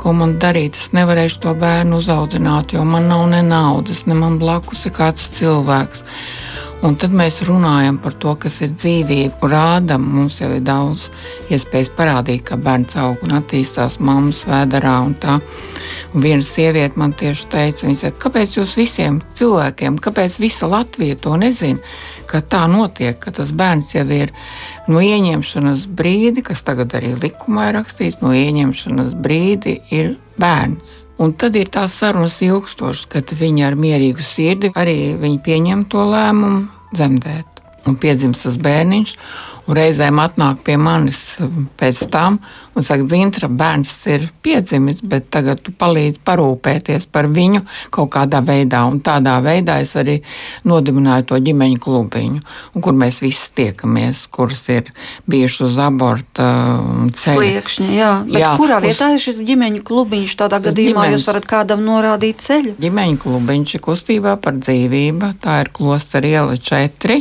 ko 0.00 0.14
man 0.16 0.36
darīt. 0.40 0.78
Es 0.80 0.92
nevarēšu 0.96 1.42
to 1.44 1.54
bērnu 1.60 2.00
uzaudzināt, 2.00 2.74
jo 2.76 2.84
man 2.88 3.08
nav 3.10 3.26
ne 3.32 3.42
naudas, 3.44 4.06
ne 4.08 4.16
man 4.16 4.38
blakus 4.40 4.86
ir 4.88 4.96
kāds 4.96 5.28
cilvēks. 5.36 6.04
Un 6.80 6.94
tad 6.96 7.12
mēs 7.12 7.42
runājam 7.44 7.98
par 8.00 8.14
to, 8.16 8.32
kas 8.40 8.54
ir 8.64 8.70
dzīvība. 8.72 9.48
Rādām, 9.52 10.06
mums 10.14 10.38
jau 10.40 10.48
ir 10.54 10.62
daudz 10.64 11.10
iespējas 11.52 11.90
parādīt, 11.92 12.46
ka 12.48 12.56
bērns 12.56 12.96
aug 13.02 13.20
un 13.26 13.34
attīstās 13.36 13.98
mammas 14.00 14.46
vēdā 14.48 14.94
un 15.04 15.12
tā. 15.20 15.36
Un 16.14 16.24
viena 16.24 16.42
sieviete 16.42 16.96
man 16.98 17.12
tieši 17.12 17.46
teica, 17.52 17.90
saka, 18.00 18.16
kāpēc 18.24 18.56
jūs 18.56 18.72
visiem 18.80 19.20
cilvēkiem, 19.36 20.00
kāpēc 20.00 20.40
visa 20.40 20.70
Latvija 20.72 21.18
to 21.20 21.36
nezina, 21.36 21.78
ka 22.26 22.40
tā 22.40 22.64
notiek, 22.70 23.20
ka 23.20 23.30
tas 23.36 23.52
bērns 23.52 23.92
jau 23.94 24.06
ir 24.16 24.32
no 24.88 25.04
ieņemšanas 25.04 25.84
brīdi, 25.84 26.42
kas 26.42 26.64
tagad 26.64 26.96
arī 26.96 27.12
likumā 27.20 27.68
ir 27.68 27.78
rakstīts, 27.82 28.22
no 28.24 28.32
ieņemšanas 28.32 29.14
brīdi 29.20 29.82
ir 29.92 30.16
bērns. 30.40 31.09
Un 31.20 31.34
tad 31.36 31.56
ir 31.60 31.68
tās 31.68 31.98
sarunas 32.00 32.38
ilgstošas, 32.44 33.06
kad 33.12 33.32
viņi 33.36 33.66
ar 33.66 33.76
mierīgu 33.76 34.24
sirdi 34.24 34.72
arī 34.72 34.96
pieņem 35.44 35.84
to 35.92 36.06
lēmumu 36.08 36.64
dzemdēt. 36.96 37.59
Un 37.88 37.96
piedzimst 37.96 38.44
tas 38.44 38.58
bērniņš, 38.60 39.14
un 39.66 39.76
reizēm 39.78 40.18
atnāk 40.20 40.64
pie 40.66 40.76
manis 40.80 41.38
pēc 41.80 42.02
tam 42.12 42.40
un 42.80 42.84
saka, 42.86 43.04
Zintra, 43.10 43.48
bērns 43.48 43.92
ir 44.10 44.26
piedzimis, 44.44 45.02
bet 45.06 45.28
tagad 45.32 45.60
tu 45.64 45.72
palīdzi 45.76 46.20
parūpēties 46.26 47.06
par 47.12 47.28
viņu 47.30 47.62
kaut 47.92 48.12
kādā 48.14 48.40
veidā. 48.46 48.82
Un 48.88 49.00
tādā 49.04 49.36
veidā 49.44 49.80
es 49.84 49.92
arī 49.98 50.18
nodibināju 50.68 51.28
to 51.30 51.40
ģimeņu 51.44 51.80
klubiņu, 51.84 52.42
kur 52.80 52.96
mēs 52.96 53.20
visi 53.24 53.50
tiekamies, 53.58 54.26
kuras 54.32 54.62
ir 54.72 54.92
bijuši 55.30 55.64
uz 55.66 55.80
aborta 55.82 56.48
ceļa. 57.20 57.36
Sliekšņa, 57.36 57.90
jā. 57.96 58.12
Bet 58.30 58.44
jā, 58.44 58.52
kurā 58.60 58.80
vietā 58.84 59.10
uz... 59.10 59.18
ir 59.18 59.26
šis 59.26 59.42
ģimeņu 59.50 59.82
klubiņš? 59.90 60.36
Tādā 60.40 60.62
gadījumā 60.70 61.06
ģimeņas, 61.08 61.18
jūs 61.18 61.28
varat 61.32 61.50
kādam 61.50 61.84
norādīt 61.86 62.44
ceļu? 62.44 62.76
Ģimeņu 62.80 63.20
klubiņš 63.26 63.76
ir 63.76 63.84
kustībā 63.84 64.38
par 64.40 64.56
dzīvību. 64.62 65.34
Tā 65.44 65.60
ir 65.64 65.74
klostera 65.76 66.32
iela 66.38 66.56
4. 66.56 67.20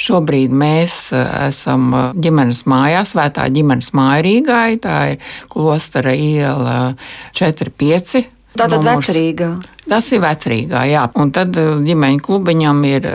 Šobrīd 0.00 0.52
mēs 0.54 0.96
eh, 1.16 1.26
esam 1.48 1.90
eh, 1.94 2.06
ģimenes 2.26 2.64
mājā, 2.70 3.04
Svētā 3.08 3.46
ģimenes 3.52 3.92
māja 3.96 4.24
Rīgā. 4.26 4.60
Tā 4.82 4.98
ir 5.14 5.32
klostera 5.52 6.14
iela 6.16 6.94
4-5. 7.36 8.24
Tātad 8.58 8.82
vecrīgā. 8.82 9.52
Tas 9.90 10.08
ir 10.14 10.22
vecrīgā, 10.24 10.84
jā. 10.90 11.06
Un 11.20 11.32
tad 11.34 11.56
eh, 11.60 11.76
ģimeņa 11.86 12.26
klubiņam 12.26 12.82
ir 12.90 13.08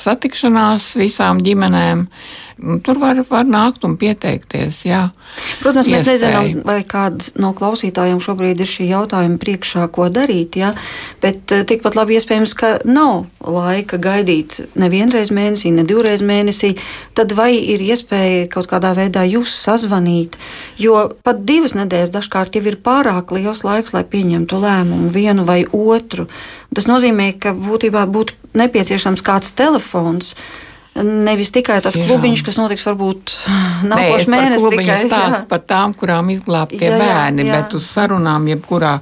satikšanās 0.00 0.94
visām 1.00 1.42
ģimenēm. 1.44 2.08
Nu, 2.08 2.43
tur 2.84 2.98
var, 3.02 3.18
var 3.28 3.46
nākt 3.48 3.84
un 3.86 3.96
pieteikties. 3.98 4.82
Jā. 4.86 5.08
Protams, 5.62 5.88
mēs 5.90 6.04
Iespēja. 6.06 6.40
nezinām, 6.40 6.62
vai 6.66 6.80
kāds 6.86 7.32
no 7.40 7.52
klausītājiem 7.56 8.20
šobrīd 8.22 8.62
ir 8.62 8.70
šī 8.70 8.88
jautājuma 8.90 9.38
priekšā, 9.42 9.86
ko 9.94 10.08
darīt. 10.12 10.58
Jā. 10.60 10.74
Bet 11.22 11.52
eh, 11.54 11.64
tikpat 11.68 11.98
labi 11.98 12.18
iespējams, 12.18 12.54
ka 12.58 12.72
nav 12.86 13.26
laika 13.40 13.98
gaidīt 14.02 14.60
nevienreiz 14.78 15.32
mēnesī, 15.34 15.74
ne 15.74 15.86
divreiz 15.88 16.22
mēnesī. 16.24 16.74
Tad 17.18 17.34
vai 17.36 17.52
ir 17.58 17.82
iespēja 17.84 18.48
kaut 18.54 18.70
kādā 18.70 18.94
veidā 18.96 19.26
jūs 19.28 19.54
sazvanīt? 19.64 20.38
Jo 20.80 21.08
pat 21.26 21.42
divas 21.48 21.76
nedēļas 21.78 22.14
dažkārt 22.14 22.58
jau 22.58 22.64
ir 22.68 22.78
pārāk 22.84 23.34
liels 23.34 23.64
laiks, 23.66 23.94
lai 23.96 24.04
pieņemtu 24.06 24.60
lēmumu 24.62 25.10
vienu 25.14 25.46
vai 25.48 25.64
otru. 25.70 26.28
Tas 26.74 26.88
nozīmē, 26.90 27.34
ka 27.38 27.54
būtībā 27.54 28.06
būtu 28.10 28.38
nepieciešams 28.58 29.22
kāds 29.24 29.54
telefons 29.58 30.34
Nevis 30.94 31.50
tikai 31.50 31.80
tas 31.82 31.96
jā. 31.98 32.04
klubiņš, 32.06 32.40
kas 32.46 32.54
notiks 32.54 32.84
varbūt 32.86 33.32
nākošais 33.90 34.28
mēnesis. 34.30 34.66
Tikai 34.70 34.98
stāsts 35.00 35.46
par 35.50 35.64
tām, 35.66 35.90
kurām 35.98 36.28
izglābtie 36.30 36.86
jā, 36.86 36.98
bērni, 37.00 37.42
jā, 37.42 37.48
jā. 37.48 37.56
bet 37.56 37.72
uz 37.74 37.88
sarunām 37.90 38.46
jebkurā 38.46 38.92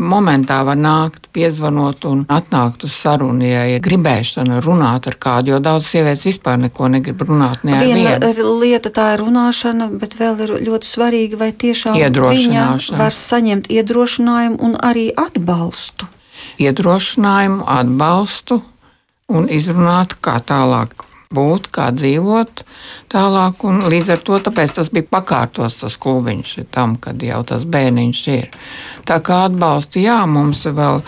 momentā 0.00 0.62
var 0.64 0.78
nākt, 0.80 1.26
piezvanot 1.36 2.06
un 2.08 2.22
atnākt 2.32 2.86
uz 2.88 2.94
sarunu, 2.96 3.44
ja 3.44 3.66
ir 3.68 3.82
gribēšana 3.84 4.62
runāt 4.64 5.10
ar 5.10 5.18
kādu, 5.20 5.52
jo 5.52 5.58
daudz 5.60 5.90
sievietes 5.90 6.24
vispār 6.24 6.56
neko 6.62 6.88
negrib 6.94 7.20
runāt. 7.28 7.66
Ne 7.68 7.82
Viena 7.84 8.14
vienu. 8.16 8.54
lieta 8.62 8.88
tā 8.96 9.10
ir 9.18 9.24
runāšana, 9.26 9.90
bet 10.00 10.16
vēl 10.16 10.40
ir 10.46 10.54
ļoti 10.70 10.88
svarīgi, 10.88 11.36
vai 11.36 11.50
tiešām 11.52 11.98
viņa 12.00 12.64
var 12.96 13.16
saņemt 13.16 13.68
iedrošinājumu 13.76 14.56
un 14.64 14.78
arī 14.80 15.10
atbalstu. 15.12 16.08
Iedrošinājumu, 16.64 17.60
atbalstu 17.68 18.62
un 19.36 19.50
izrunāt, 19.52 20.16
kā 20.24 20.38
tālāk 20.40 21.04
būt, 21.34 21.68
kā 21.74 21.88
dzīvot 21.94 22.62
tālāk. 23.12 23.64
Līdz 23.90 24.12
ar 24.14 24.22
to 24.26 24.38
tas 24.76 24.90
bija 24.94 25.08
pakārtos 25.10 25.80
tas 25.80 25.96
klubiņš 26.00 26.54
tam, 26.74 26.96
kad 27.02 27.22
jau 27.22 27.42
tas 27.48 27.66
bērniņš 27.66 28.22
ir. 28.34 28.48
Tā 29.08 29.18
kā 29.24 29.44
atbalsta, 29.48 30.00
jā, 30.02 30.20
mums 30.30 30.64
ir 30.66 30.76
vēl 30.78 31.02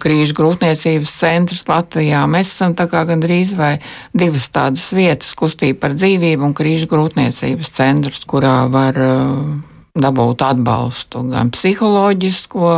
krīžu 0.00 0.36
grūtniecības 0.38 1.16
centrs 1.22 1.66
Latvijā. 1.68 2.24
Mēs 2.30 2.54
esam 2.54 2.74
gandrīz 3.06 3.54
vai 3.58 3.74
divas 4.16 4.48
tādas 4.52 4.88
vietas, 4.96 5.34
kustība 5.36 5.86
par 5.86 5.98
dzīvību 5.98 6.50
un 6.50 6.56
krīžu 6.56 6.88
grūtniecības 6.90 7.74
centrs, 7.76 8.24
kurā 8.24 8.64
var 8.72 8.96
uh, 8.96 9.69
dabūt 9.98 10.44
atbalstu, 10.46 11.24
gan 11.30 11.50
psiholoģisko, 11.54 12.74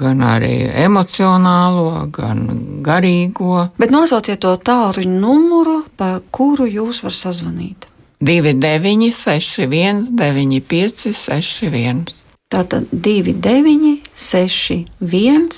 gan 0.00 0.24
arī 0.26 0.56
emocionālo, 0.84 2.08
gan 2.12 2.44
garīgo. 2.84 3.68
Bet 3.80 3.94
nosauciet 3.94 4.42
to 4.44 4.54
tālruņa 4.60 5.20
numuru, 5.22 5.82
pa 5.96 6.18
kuru 6.34 6.68
jūs 6.68 7.02
varat 7.04 7.20
sazvanīt. 7.20 7.88
29, 8.22 9.10
61, 9.16 10.04
95, 10.14 11.14
61. 11.16 12.04
Tātad 12.52 12.86
29, 12.92 13.96
61, 14.14 15.48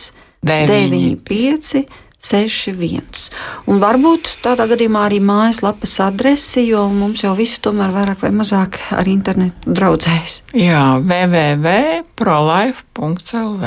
95, 0.44 1.84
61. 2.24 3.28
Un 3.70 3.80
varbūt 3.82 4.38
tādā 4.44 4.64
gadījumā 4.70 5.00
arī 5.08 5.18
mājaslapas 5.24 5.94
adresi, 6.06 6.60
jo 6.70 6.82
mums 6.92 7.20
jau 7.24 7.34
visi 7.36 7.60
tomēr 7.64 7.90
vairāk 7.94 8.18
vai 8.24 8.32
mazāk 8.34 8.72
ar 8.94 9.06
internetu 9.10 9.74
draudzējas. 9.74 10.34
Jā, 10.56 10.84
www.prolife.lv. 11.04 13.64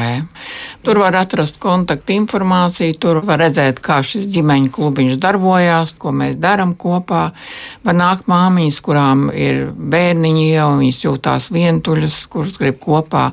Tur 0.88 0.96
var 1.04 1.14
atrast 1.20 1.56
kontaktu 1.62 2.10
informāciju, 2.16 2.98
tur 3.02 3.16
var 3.28 3.38
redzēt, 3.44 3.76
kā 3.84 3.98
šis 4.06 4.26
ģimeņa 4.34 4.70
klubiņš 4.78 5.14
darbojās, 5.22 5.90
ko 6.00 6.10
mēs 6.16 6.36
darām 6.42 6.72
kopā. 6.80 7.24
Var 7.86 7.96
nākt 7.98 8.24
māmiņas, 8.32 8.78
kurām 8.86 9.20
ir 9.36 9.56
bērniņi 9.76 10.46
jau, 10.54 10.70
viņas 10.82 11.04
jūtās 11.06 11.44
vientuļas, 11.54 12.16
kuras 12.32 12.56
grib 12.62 12.78
kopā 12.84 13.26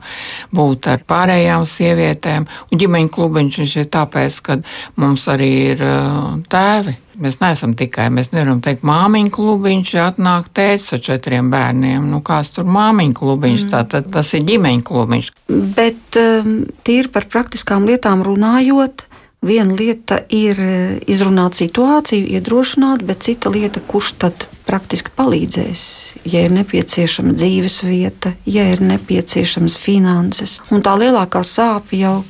būt 0.55 0.81
ar 0.93 1.01
pārējām 1.09 1.63
sievietēm. 1.69 2.43
Un 2.71 2.75
ģimeņa 2.81 3.11
klubiņš 3.15 3.77
ir 3.79 3.87
tāpēc, 3.95 4.33
ka 4.45 4.53
mums 5.01 5.14
mums 5.15 5.29
arī 5.31 5.51
ir 5.71 5.83
uh, 5.87 6.35
tēvi. 6.51 6.99
Mēs 7.23 7.39
neesam 7.39 7.77
tikai, 7.79 8.09
mēs 8.11 8.33
nevaram 8.33 8.59
teikt, 8.65 8.83
māmiņa 8.87 9.31
klubiņš, 9.37 9.93
atnāk 10.03 10.49
tēvs 10.57 10.97
ar 10.97 11.03
četriem 11.07 11.51
bērniem. 11.53 12.09
Nu, 12.11 12.19
kāds 12.27 12.51
tur 12.57 12.67
māmiņa 12.67 13.19
klubiņš, 13.21 13.63
mm. 13.63 13.71
tātad 13.71 14.11
tas 14.11 14.33
ir 14.35 14.43
ģimeņa 14.49 14.87
klubiņš. 14.89 15.31
Bet 15.79 16.19
um, 16.19 16.57
tīri 16.83 17.13
par 17.15 17.29
praktiskām 17.31 17.87
lietām 17.87 18.27
runājot, 18.27 19.07
viena 19.47 19.79
lieta 19.79 20.19
ir 20.35 20.59
uh, 20.59 20.99
izrunāt 21.07 21.61
situāciju, 21.63 22.27
iedrošināt, 22.35 23.07
bet 23.07 23.23
cita 23.29 23.55
lieta, 23.55 23.85
kurš 23.87 24.17
tad 24.27 24.49
praktiski 24.67 25.15
palīdzēs, 25.15 25.83
ja 26.27 26.43
ir 26.49 26.55
nepieciešama 26.57 27.37
dzīves 27.39 27.85
vieta, 27.87 28.35
ja 28.49 28.67
ir 28.73 28.83
nepieciešamas 28.83 29.77
finanses. 29.79 30.59
Un 30.75 30.83
tā 30.83 30.97
lielākā 30.99 31.45
sāpe 31.47 32.01
jau 32.01 32.23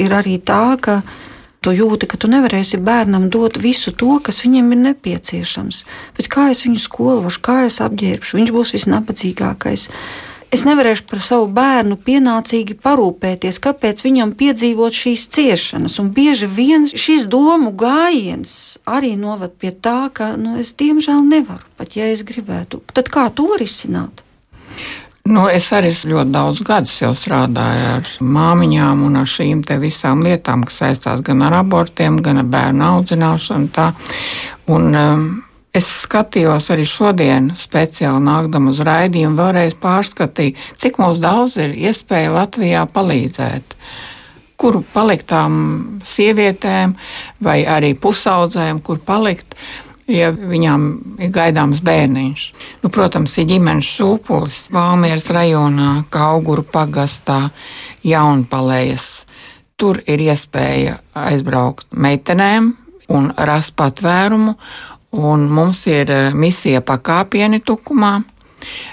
ir 0.00 0.14
arī 0.16 0.38
tā, 0.40 0.78
ka 0.80 1.02
Tu 1.60 1.74
jūti, 1.76 2.08
ka 2.08 2.16
tu 2.16 2.28
nevarēsi 2.32 2.78
bērnam 2.80 3.28
dot 3.28 3.58
visu 3.60 3.92
to, 3.92 4.14
kas 4.24 4.40
viņam 4.40 4.72
ir 4.72 4.78
nepieciešams. 4.86 5.84
Bet 6.16 6.30
kā 6.32 6.48
es 6.54 6.64
viņu 6.64 6.80
skološu, 6.80 7.42
kā 7.44 7.64
es 7.66 7.82
apģērbšu, 7.84 8.38
viņš 8.38 8.52
būs 8.56 8.72
visnabadzīgākais. 8.78 9.84
Es 10.50 10.64
nevarēšu 10.66 11.04
par 11.06 11.20
savu 11.22 11.50
bērnu 11.54 11.98
pienācīgi 12.00 12.74
parūpēties, 12.82 13.60
kāpēc 13.62 14.00
viņam 14.02 14.32
piedzīvot 14.40 14.96
šīs 14.96 15.28
ciešanas. 15.36 16.00
Un 16.02 16.08
bieži 16.16 16.48
vien 16.48 16.88
šis 16.88 17.28
domu 17.30 17.70
gājiens 17.76 18.80
arī 18.88 19.12
noved 19.20 19.52
pie 19.60 19.70
tā, 19.70 20.08
ka 20.16 20.32
nu, 20.40 20.56
es 20.64 20.72
diemžēl 20.80 21.22
nevaru, 21.28 21.68
pat 21.76 21.94
ja 22.00 22.08
es 22.10 22.24
gribētu. 22.26 22.80
Tad 22.88 23.12
kā 23.12 23.28
to 23.30 23.52
risināt? 23.60 24.24
Nu, 25.28 25.44
es 25.52 25.66
arī 25.76 25.90
ļoti 25.92 26.32
daudz 26.32 26.62
gadus 26.64 26.94
jau 27.02 27.10
strādāju 27.14 27.88
ar 27.98 28.08
māmiņām 28.24 29.02
un 29.04 29.18
ar 29.20 29.28
šīm 29.28 29.60
visām 29.82 30.24
lietām, 30.24 30.64
kas 30.64 30.80
saistās 30.80 31.20
gan 31.20 31.42
ar 31.44 31.58
abortiem, 31.60 32.16
gan 32.24 32.40
ar 32.40 32.48
bērnu 32.48 32.86
audzināšanu. 32.86 33.68
Tā. 33.74 33.90
Un, 34.72 34.94
um, 34.96 35.26
es 35.76 35.86
skatījos 36.06 36.70
arī 36.72 36.86
šodien, 36.88 37.52
speciāli 37.60 38.24
nākdam 38.24 38.70
uz 38.72 38.80
raidījumu, 38.80 39.36
vēlreiz 39.36 39.76
pārskatīju, 39.82 40.56
cik 40.80 40.98
mums 41.02 41.20
daudz 41.20 41.58
ir 41.60 41.76
iespēja 41.76 42.32
Latvijā 42.38 42.86
palīdzēt 42.88 43.76
kur 44.60 44.82
palikt 44.92 45.30
tām 45.32 45.54
sievietēm 46.04 46.92
vai 47.44 47.62
arī 47.64 47.94
pusaudzēm, 47.96 48.82
kur 48.84 49.00
palikt. 49.00 49.56
Ja 50.10 50.30
viņām 50.34 50.86
ir 51.22 51.32
gaidāms 51.34 51.80
bērniņš. 51.86 52.44
Nu, 52.82 52.90
protams, 52.92 53.36
ir 53.38 53.48
ģimenes 53.50 53.88
šūpulis 53.96 54.60
Valmieras 54.74 55.30
rajonā, 55.34 56.04
kā 56.12 56.30
auguru 56.34 56.64
pagastā, 56.66 57.50
jaunpalējas. 58.06 59.08
Tur 59.80 60.02
ir 60.04 60.20
iespēja 60.26 60.98
aizbraukt 61.16 61.88
meitenēm 61.96 62.74
un 63.10 63.30
rast 63.36 63.74
patvērumu, 63.78 64.56
un 65.16 65.46
mums 65.50 65.86
ir 65.90 66.12
eh, 66.12 66.34
misija 66.36 66.82
pakāpieni 66.86 67.62
tukumā 67.64 68.18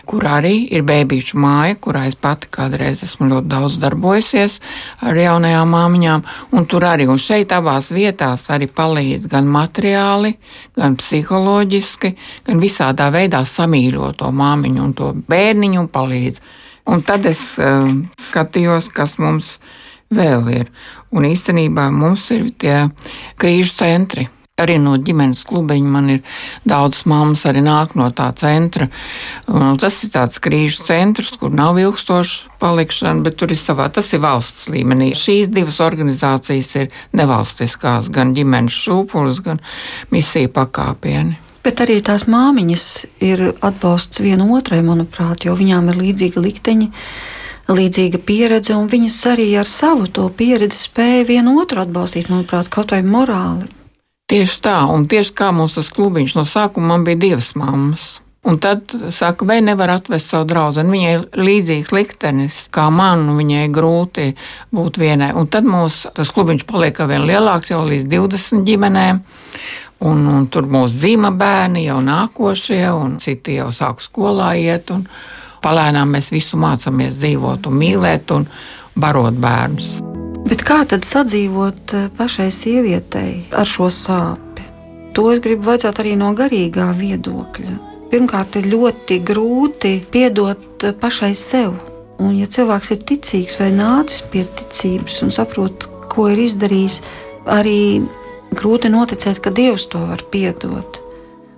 kur 0.07 0.25
arī 0.27 0.67
ir 0.73 0.83
bērnu 0.87 1.39
māja, 1.41 1.77
kurā 1.81 2.05
es 2.09 2.15
pati 2.19 2.49
kādreiz 2.51 3.03
esmu 3.05 3.29
ļoti 3.31 3.51
daudz 3.51 3.77
darbojusies 3.81 4.59
ar 5.05 5.17
jaunajām 5.17 5.73
māmiņām. 5.73 6.25
Tur 6.67 6.85
arī 6.87 7.07
un 7.07 7.19
šeit 7.21 7.53
abās 7.55 7.91
vietās 7.95 8.49
arī 8.53 8.67
palīdz 8.67 9.27
gan 9.31 9.47
materiāli, 9.51 10.35
gan 10.77 10.97
psiholoģiski, 10.99 12.13
gan 12.47 12.63
visādā 12.63 13.09
veidā 13.13 13.43
samīļot 13.47 14.21
to 14.21 14.31
māmiņu 14.31 14.83
un 14.83 14.95
to 14.97 15.11
bērniņu 15.27 15.83
un 15.83 15.91
palīdz. 15.91 16.41
Un 16.87 17.03
tad 17.03 17.25
es 17.27 17.57
uh, 17.59 17.89
skatījos, 18.21 18.87
kas 18.95 19.17
mums 19.19 19.57
vēl 20.13 20.47
ir. 20.53 20.71
Un 21.11 21.27
īstenībā 21.27 21.89
mums 21.91 22.29
ir 22.35 22.47
tie 22.59 22.87
krīžu 23.39 23.75
centri 23.81 24.27
Arī 24.57 24.79
no 24.81 24.95
ģimenes 24.97 25.43
klubiņa 25.45 25.89
man 25.93 26.07
ir 26.09 26.37
daudz 26.65 27.03
mammas, 27.05 27.43
arī 27.45 27.61
nāk 27.61 27.91
no 27.93 28.07
tā 28.09 28.31
centra. 28.41 28.87
Un 29.53 29.77
tas 29.77 29.99
ir 30.01 30.09
tāds 30.15 30.41
krīžu 30.41 30.87
centrs, 30.87 31.35
kur 31.37 31.53
nav 31.53 31.77
ilgstoša 31.77 32.55
palikšana, 32.57 33.21
bet 33.27 33.37
tur 33.37 33.53
ir 33.53 33.59
savā, 33.61 33.85
tas 33.93 34.09
ir 34.17 34.23
valsts 34.25 34.65
līmenī. 34.73 35.11
Šīs 35.13 35.51
divas 35.53 35.77
organizācijas 35.85 36.73
ir 36.81 36.89
nevalstiskās, 37.13 38.09
gan 38.09 38.33
ģimenes 38.33 38.81
šūpulis, 38.81 39.43
gan 39.45 39.61
misija 40.09 40.49
pakāpieni. 40.57 41.37
Bet 41.61 41.85
arī 41.85 42.01
tās 42.01 42.25
māmiņas 42.25 42.89
ir 43.29 43.51
atbalsts 43.61 44.25
viena 44.25 44.49
otrai, 44.57 44.81
manuprāt, 44.81 45.45
jo 45.45 45.53
viņām 45.53 45.93
ir 45.93 46.01
līdzīga 46.01 46.47
likteņa 46.49 46.93
līdzīga 47.77 48.25
pieredze, 48.25 48.73
un 48.73 48.89
viņas 48.89 49.23
arī 49.35 49.51
ar 49.61 49.69
savu 49.69 50.09
to 50.09 50.31
pieredzi 50.33 50.87
spēja 50.87 51.27
vienu 51.29 51.59
otru 51.61 51.85
atbalstīt, 51.85 52.33
manuprāt, 52.33 52.73
kaut 52.73 52.97
vai 52.97 53.05
morāli. 53.05 53.76
Tieši 54.27 54.57
tā, 54.59 54.81
un 54.91 55.05
tieši 55.07 55.31
kā 55.39 55.53
mums 55.55 55.77
tas 55.77 55.87
klubiņš 55.95 56.33
no 56.35 56.43
sākuma 56.43 56.89
man 56.91 57.05
bija 57.07 57.19
divas 57.21 57.53
mammas. 57.55 58.17
Un 58.47 58.57
tad 58.63 58.91
saka, 59.11 59.45
vai 59.47 59.61
nevar 59.63 59.93
atvest 59.93 60.31
savu 60.31 60.47
draugu. 60.47 60.83
Viņai 60.83 61.13
ir 61.13 61.23
līdzīgs 61.35 61.93
liktenis 61.95 62.57
kā 62.71 62.89
man, 62.91 63.25
viņai 63.35 63.65
grūti 63.75 64.27
būt 64.75 64.99
vienai. 64.99 65.33
Un 65.35 65.47
tad 65.51 65.67
mums 65.67 66.05
tas 66.15 66.31
klubiņš 66.35 66.67
paliek 66.67 66.99
vēl 66.99 67.27
lielāks, 67.27 67.71
jau 67.71 67.85
līdz 67.87 68.07
20 68.11 68.67
ģimenēm. 68.67 69.23
Un, 70.07 70.27
un 70.31 70.51
tur 70.51 70.67
mūsu 70.71 70.99
dzīva 70.99 71.31
bērni 71.35 71.87
jau 71.87 72.01
nākošie, 72.03 72.83
un 72.91 73.17
citi 73.23 73.55
jau 73.61 73.71
sāk 73.75 74.03
skolā 74.03 74.53
iet. 74.59 74.91
Palēnām 75.63 76.11
mēs 76.15 76.31
visu 76.35 76.59
mācāmies 76.59 77.15
dzīvot 77.15 77.71
un 77.71 77.79
mīlēt 77.79 78.35
un 78.35 78.47
barot 78.95 79.39
bērnus. 79.39 79.97
Bet 80.47 80.61
kā 80.63 80.83
tad 80.87 81.03
sadzīvot 81.03 81.93
eh, 81.97 82.03
pašai 82.15 82.47
sievietei 82.55 83.41
ar 83.51 83.67
šo 83.67 83.89
sāpi? 83.91 84.63
To 85.17 85.25
es 85.33 85.41
gribu 85.43 85.67
vaicāt 85.67 85.99
arī 85.99 86.13
no 86.15 86.29
garīgā 86.37 86.85
viedokļa. 86.95 87.73
Pirmkārt, 88.07 88.55
ir 88.55 88.69
ļoti 88.71 89.17
grūti 89.27 89.91
piedot 90.13 90.85
eh, 90.87 90.95
pašai 90.95 91.33
sev. 91.35 91.75
Un, 92.23 92.37
ja 92.39 92.47
cilvēks 92.47 92.93
ir 92.95 93.03
ticīgs 93.09 93.59
vai 93.59 93.73
nācis 93.75 94.23
pie 94.31 94.45
ticības 94.61 95.19
un 95.25 95.35
saprot, 95.35 95.89
ko 96.07 96.29
ir 96.31 96.39
izdarījis, 96.47 97.01
arī 97.51 97.99
grūti 98.55 98.93
noticēt, 98.93 99.43
ka 99.43 99.51
Dievs 99.51 99.89
to 99.91 100.05
var 100.07 100.23
piedot. 100.31 101.01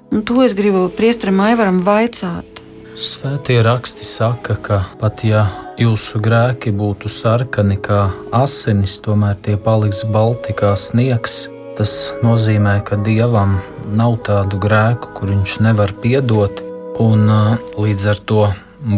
Un 0.09 0.25
to 0.25 0.41
es 0.41 0.57
gribu 0.57 0.87
priesteram 0.97 1.45
Aivaram 1.45 1.83
vaicāt. 1.85 2.63
Svētie 2.97 3.61
raksti 3.63 4.07
saka, 4.07 4.57
ka 4.57 4.81
pat 4.99 5.21
ja 5.23 5.45
jūsu 5.79 6.19
grēki 6.19 6.73
būtu 6.75 7.09
sarkani 7.11 7.77
kā 7.79 8.09
asinis, 8.35 8.97
tomēr 9.03 9.37
tie 9.43 9.55
paliks 9.55 10.03
balti 10.11 10.53
kā 10.57 10.73
sniegs. 10.75 11.47
Tas 11.79 11.93
nozīmē, 12.25 12.81
ka 12.83 12.99
dievam 12.99 13.59
nav 13.87 14.17
tādu 14.27 14.59
grēku, 14.59 15.13
kur 15.15 15.31
viņš 15.31 15.59
nevar 15.63 15.93
piedot, 16.03 16.59
un 16.99 17.31
līdz 17.79 18.09
ar 18.11 18.19
to 18.31 18.49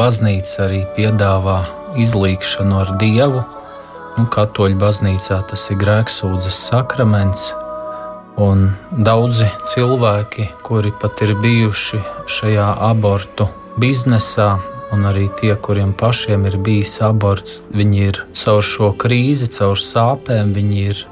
baznīca 0.02 0.66
arī 0.66 0.82
piedāvā 0.98 1.60
izlīgšanu 2.02 2.80
ar 2.82 2.96
dievu. 3.02 3.46
Nu, 4.18 4.26
Katoļu 4.34 4.82
baznīcā 4.82 5.38
tas 5.48 5.70
ir 5.70 5.78
grēksūdzes 5.84 6.66
sakraments, 6.72 7.52
un 8.42 8.72
daudzi 8.92 9.48
cilvēki, 9.70 10.50
kuri 10.66 10.92
pat 11.02 11.22
ir 11.22 11.38
bijuši 11.46 12.02
šajā 12.40 12.74
abortu 12.90 13.48
biznesā, 13.80 14.56
un 14.92 15.08
arī 15.08 15.28
tie, 15.40 15.54
kuriem 15.56 15.94
pašiem 15.98 16.46
ir 16.50 16.58
bijis 16.62 16.98
aborts, 17.06 17.62
viņi 17.72 18.04
ir 18.10 18.20
caur 18.44 18.62
šo 18.66 18.92
krīzi, 19.00 19.48
caur 19.56 19.80
sāpēm, 19.80 20.52
viņi 20.58 20.84
ir 20.92 21.06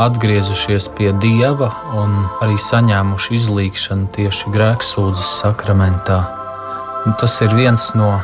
atgriezušies 0.00 0.90
pie 0.96 1.12
dieva 1.22 1.70
un 1.96 2.16
arī 2.44 2.56
saņēmuši 2.60 3.36
izlīgšanu 3.38 4.10
tieši 4.16 4.52
grēksūdzes 4.52 5.36
sakramentā. 5.40 6.20
Un 7.06 7.14
tas 7.20 7.36
ir 7.44 7.54
viens 7.56 7.92
no 7.96 8.16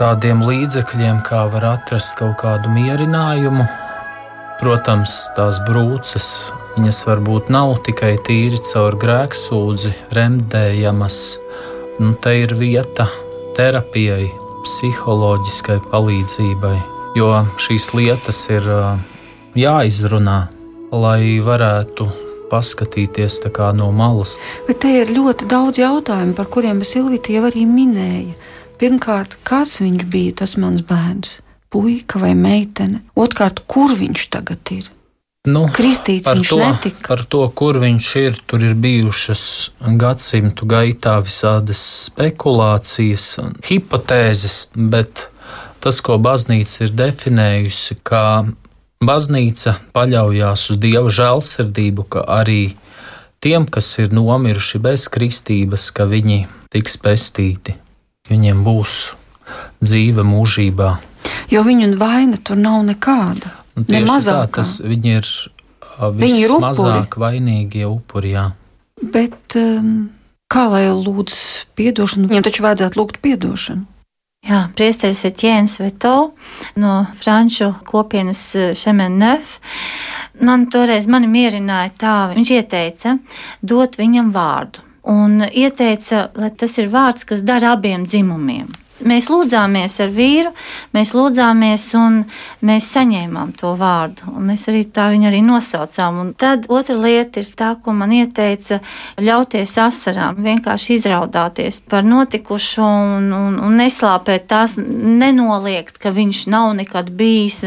tādiem 0.00 0.44
līdzekļiem, 0.46 1.20
kā 1.26 1.44
var 1.52 1.66
atrast 1.74 2.16
kaut 2.20 2.38
kādu 2.40 2.72
mierinājumu. 2.72 3.66
Protams, 4.60 5.12
tās 5.36 5.60
brūces, 5.66 6.28
viņas 6.76 7.04
varbūt 7.08 7.48
nav 7.52 7.78
tikai 7.84 8.14
tīri 8.24 8.60
caur 8.70 8.96
grēksūdzi 9.00 9.92
remdējamas. 10.16 11.18
Nu, 12.00 12.14
te 12.16 12.36
ir 12.44 12.54
vieta 12.56 13.10
terapijai, 13.56 14.30
psiholoģiskai 14.64 15.78
palīdzībai, 15.90 16.76
jo 17.18 17.30
šīs 17.60 17.90
lietas 17.96 18.42
ir 18.52 18.66
jāizrunā, 19.58 20.40
lai 20.92 21.38
varētu 21.44 22.08
paskatīties 22.50 23.40
no 23.78 23.90
malas. 23.92 24.38
Bet 24.66 24.80
te 24.82 24.90
ir 25.02 25.12
ļoti 25.14 25.46
daudz 25.50 25.78
jautājumu, 25.78 26.34
par 26.34 26.46
kuriem 26.46 26.82
Silvija 26.84 27.36
jau 27.38 27.44
arī 27.50 27.66
minēja. 27.66 28.34
Pirmkārt, 28.80 29.36
kas 29.44 29.78
viņš 29.80 30.06
bija 30.08 30.32
tas 30.42 30.56
mans 30.56 30.82
bērns? 30.82 31.40
Puika 31.70 32.18
vai 32.18 32.34
meitene? 32.34 33.02
Otrkārt, 33.14 33.62
kur 33.68 33.92
viņš 33.94 34.30
tagad 34.32 34.72
ir? 34.74 34.88
Nu, 35.48 35.62
Kristīts 35.72 36.26
par, 36.26 36.36
to, 36.44 36.58
netika. 36.60 37.06
par 37.08 37.22
to, 37.24 37.46
kur 37.56 37.78
viņš 37.80 38.08
ir, 38.20 38.38
tur 38.44 38.60
ir 38.60 38.74
bijušas 38.76 39.42
gadsimtu 39.96 40.66
gaitā 40.68 41.14
visādas 41.24 41.80
spekulācijas 42.10 43.24
un 43.40 43.54
hipotēzes, 43.64 44.56
bet 44.76 45.30
tas, 45.80 46.02
ko 46.04 46.18
baznīca 46.20 46.84
ir 46.84 46.92
definējusi, 46.92 47.96
kā 48.04 48.24
baznīca 49.00 49.78
paļaujās 49.96 50.66
uz 50.74 50.80
dieva 50.82 51.08
žēlsirdību, 51.08 52.04
ka 52.12 52.26
arī 52.36 52.74
tiem, 53.40 53.64
kas 53.64 53.88
ir 53.96 54.12
nomiruši 54.12 54.82
bez 54.84 55.06
kristības, 55.08 55.88
ka 55.96 56.04
viņi 56.04 56.42
tiks 56.68 57.00
pestīti, 57.00 57.78
viņiem 58.28 58.60
būs 58.68 58.98
dzīve 59.80 60.20
mūžībā. 60.20 60.90
Jo 61.48 61.64
viņu 61.64 61.94
vaina 61.96 62.36
tur 62.44 62.60
nav 62.60 62.84
nekāda. 62.92 63.56
Un 63.78 63.86
tieši 63.86 64.18
tā, 64.26 64.38
tas 64.52 64.76
viņi 64.82 65.14
ir 65.18 65.28
vismazāk 66.16 67.18
vainīgie 67.20 67.86
upuri. 67.88 68.34
Jā. 68.34 68.50
Bet 69.00 69.56
um, 69.58 70.10
kā 70.52 70.66
lai 70.72 70.84
lūdz 70.90 71.38
atdošanu? 71.78 72.28
Viņam 72.30 72.46
taču 72.46 72.66
vajadzētu 72.66 73.00
lūgt 73.00 73.22
atdošanu. 73.22 73.86
Jā, 74.48 74.70
priesteris 74.72 75.20
ir 75.28 75.34
Jēns 75.36 75.74
Veto 75.82 76.32
no 76.80 76.92
franču 77.20 77.74
kopienas 77.84 78.40
Šemenef. 78.80 79.58
Man 80.40 80.64
toreiz 80.72 81.04
mani 81.12 81.28
mierināja 81.28 81.90
tā, 82.00 82.14
viņš 82.32 82.52
ieteica 82.56 83.18
dot 83.60 83.98
viņam 84.00 84.30
vārdu. 84.32 84.86
Un 85.12 85.42
ieteica, 85.44 86.30
lai 86.36 86.50
tas 86.56 86.76
ir 86.80 86.88
vārds, 86.92 87.26
kas 87.28 87.44
dara 87.44 87.74
abiem 87.76 88.06
dzimumiem. 88.08 88.68
Mēs 89.00 89.30
lūdzāmies 89.32 89.94
ar 90.04 90.10
vīru, 90.12 90.50
mēs 90.92 91.14
lūdzāmies 91.16 91.84
un 91.96 92.18
mēs 92.66 92.88
saņēmām 92.92 93.54
to 93.56 93.72
vārdu. 93.80 94.34
Mēs 94.44 94.66
arī 94.68 94.82
tā 94.92 95.06
viņu 95.14 95.30
arī 95.30 95.40
nosaucām. 95.44 96.18
Un 96.20 96.32
tad 96.36 96.66
otra 96.68 96.96
lieta 97.00 97.40
ir 97.40 97.48
tā, 97.56 97.70
ko 97.80 97.94
man 97.96 98.12
ieteica 98.12 98.80
ļauties 99.20 99.72
asarām, 99.80 100.42
vienkārši 100.44 100.98
izraudāties 100.98 101.80
par 101.88 102.04
notikušo 102.04 102.88
un, 103.16 103.30
un, 103.36 103.56
un 103.64 103.78
neslāpēt 103.80 104.44
tās, 104.50 104.76
nenoliegt, 104.76 105.96
ka 106.02 106.12
viņš 106.12 106.42
nav 106.52 106.74
nekad 106.82 107.08
bijis, 107.16 107.62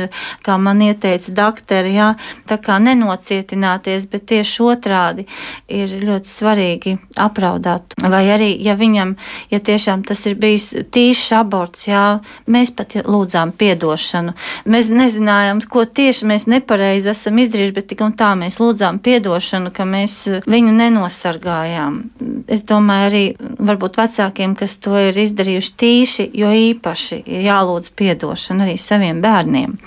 kā 0.45 0.59
man 0.61 0.85
ieteica 0.85 1.33
doktori, 1.33 1.95
jā, 1.97 2.11
tā 2.49 2.59
kā 2.61 2.77
nenocietināties, 2.83 4.05
bet 4.11 4.27
tieši 4.29 4.67
otrādi 4.69 5.27
ir 5.65 5.97
ļoti 6.03 6.29
svarīgi 6.29 6.95
apraudāt. 7.17 7.97
Vai 8.03 8.23
arī, 8.35 8.53
ja 8.61 8.77
viņam, 8.77 9.17
ja 9.49 9.63
tiešām 9.63 10.05
tas 10.05 10.25
ir 10.29 10.37
bijis 10.37 10.69
tīši 10.93 11.22
īsts 11.23 11.33
aborts, 11.37 11.87
jā, 11.87 12.19
mēs 12.47 12.71
pat 12.75 12.95
lūdzām 13.07 13.53
piedošanu. 13.55 14.33
Mēs 14.65 14.89
nezinājām, 14.91 15.61
ko 15.69 15.85
tieši 15.85 16.27
mēs 16.27 16.47
nepareizi 16.47 17.09
esam 17.13 17.39
izdarījuši, 17.39 17.75
bet 17.75 17.87
tik 17.87 18.01
un 18.03 18.13
tā 18.13 18.33
mēs 18.35 18.59
lūdzām 18.59 18.99
piedošanu, 18.99 19.71
ka 19.73 19.85
mēs 19.85 20.43
viņu 20.45 20.73
nenosargājām. 20.75 22.01
Es 22.47 22.63
domāju, 22.63 23.07
arī 23.07 23.23
varbūt 23.39 23.97
vecākiem, 23.97 24.55
kas 24.55 24.77
to 24.83 24.97
ir 24.99 25.17
izdarījuši 25.17 25.75
tīši, 25.77 26.29
jo 26.33 26.51
īpaši 26.51 27.23
ir 27.25 27.47
jālūdz 27.47 27.93
piedošana 27.95 28.67
arī 28.67 28.77
saviem 28.77 29.21
bērniem. 29.23 29.77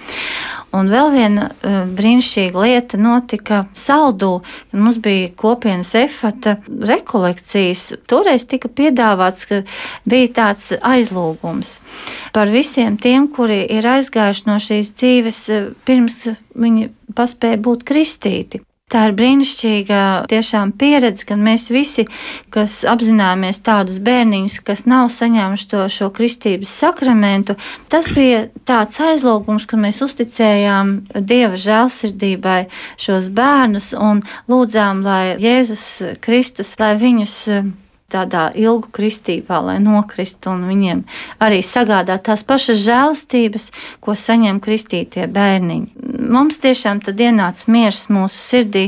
Un 0.77 0.91
vēl 0.93 1.13
viena 1.15 1.49
uh, 1.51 1.79
brīnišķīga 1.97 2.65
lieta 2.67 3.01
notika 3.01 3.63
Saldū, 3.77 4.41
kad 4.71 4.83
mums 4.83 5.01
bija 5.03 5.31
kopienas 5.39 5.95
efata 5.97 6.59
rekolekcijas. 6.67 7.89
Toreiz 8.11 8.45
tika 8.51 8.69
piedāvāts, 8.69 9.49
ka 9.49 9.63
bija 10.09 10.33
tāds 10.41 10.73
aizlūgums 10.77 11.79
par 12.37 12.53
visiem 12.53 12.99
tiem, 13.01 13.31
kuri 13.33 13.63
ir 13.79 13.87
aizgājuši 13.97 14.49
no 14.51 14.61
šīs 14.61 14.93
dzīves 14.99 15.43
pirms 15.89 16.23
viņi 16.53 16.91
paspēja 17.17 17.63
būt 17.65 17.87
kristīti. 17.89 18.66
Tā 18.87 19.09
ir 19.09 19.17
brīnišķīga 19.19 20.01
tiešām 20.31 20.71
pieredze, 20.79 21.25
gan 21.27 21.41
mēs 21.43 21.65
visi, 21.75 22.05
kas 22.55 22.85
apzināmies 22.87 23.59
tādus 23.67 23.97
bērniņus, 23.99 24.61
kas 24.63 24.85
nav 24.87 25.09
saņēmuši 25.11 25.67
to 25.73 25.81
šo 25.91 26.07
kristības 26.15 26.71
sakramentu. 26.85 27.57
Tas 27.91 28.07
bija 28.15 28.45
tāds 28.63 29.01
aizlūgums, 29.03 29.67
ka 29.67 29.75
mēs 29.83 29.99
uzticējām 30.07 30.93
Dieva 31.19 31.59
žēlsirdībai 31.59 32.61
šos 32.95 33.27
bērnus 33.35 33.91
un 33.99 34.23
lūdzām, 34.47 35.03
lai 35.03 35.35
Jēzus 35.43 35.89
Kristus, 36.23 36.77
lai 36.79 36.93
viņus 37.03 37.35
tādā 38.13 38.49
ilgu 38.55 38.91
kristībā, 38.95 39.59
lai 39.67 39.77
nokristu 39.83 40.53
un 40.55 40.67
viņiem 40.69 41.03
arī 41.43 41.59
sagādāt 41.67 42.27
tās 42.29 42.45
pašas 42.47 42.79
žēlastības, 42.85 43.71
ko 44.01 44.15
saņem 44.19 44.61
kristītie 44.63 45.27
bērniņi. 45.27 46.07
Mums 46.27 46.61
tiešām 46.63 47.03
tad 47.07 47.21
ienāca 47.23 47.71
miers 47.71 48.07
mūsu 48.13 48.39
sirdī, 48.39 48.87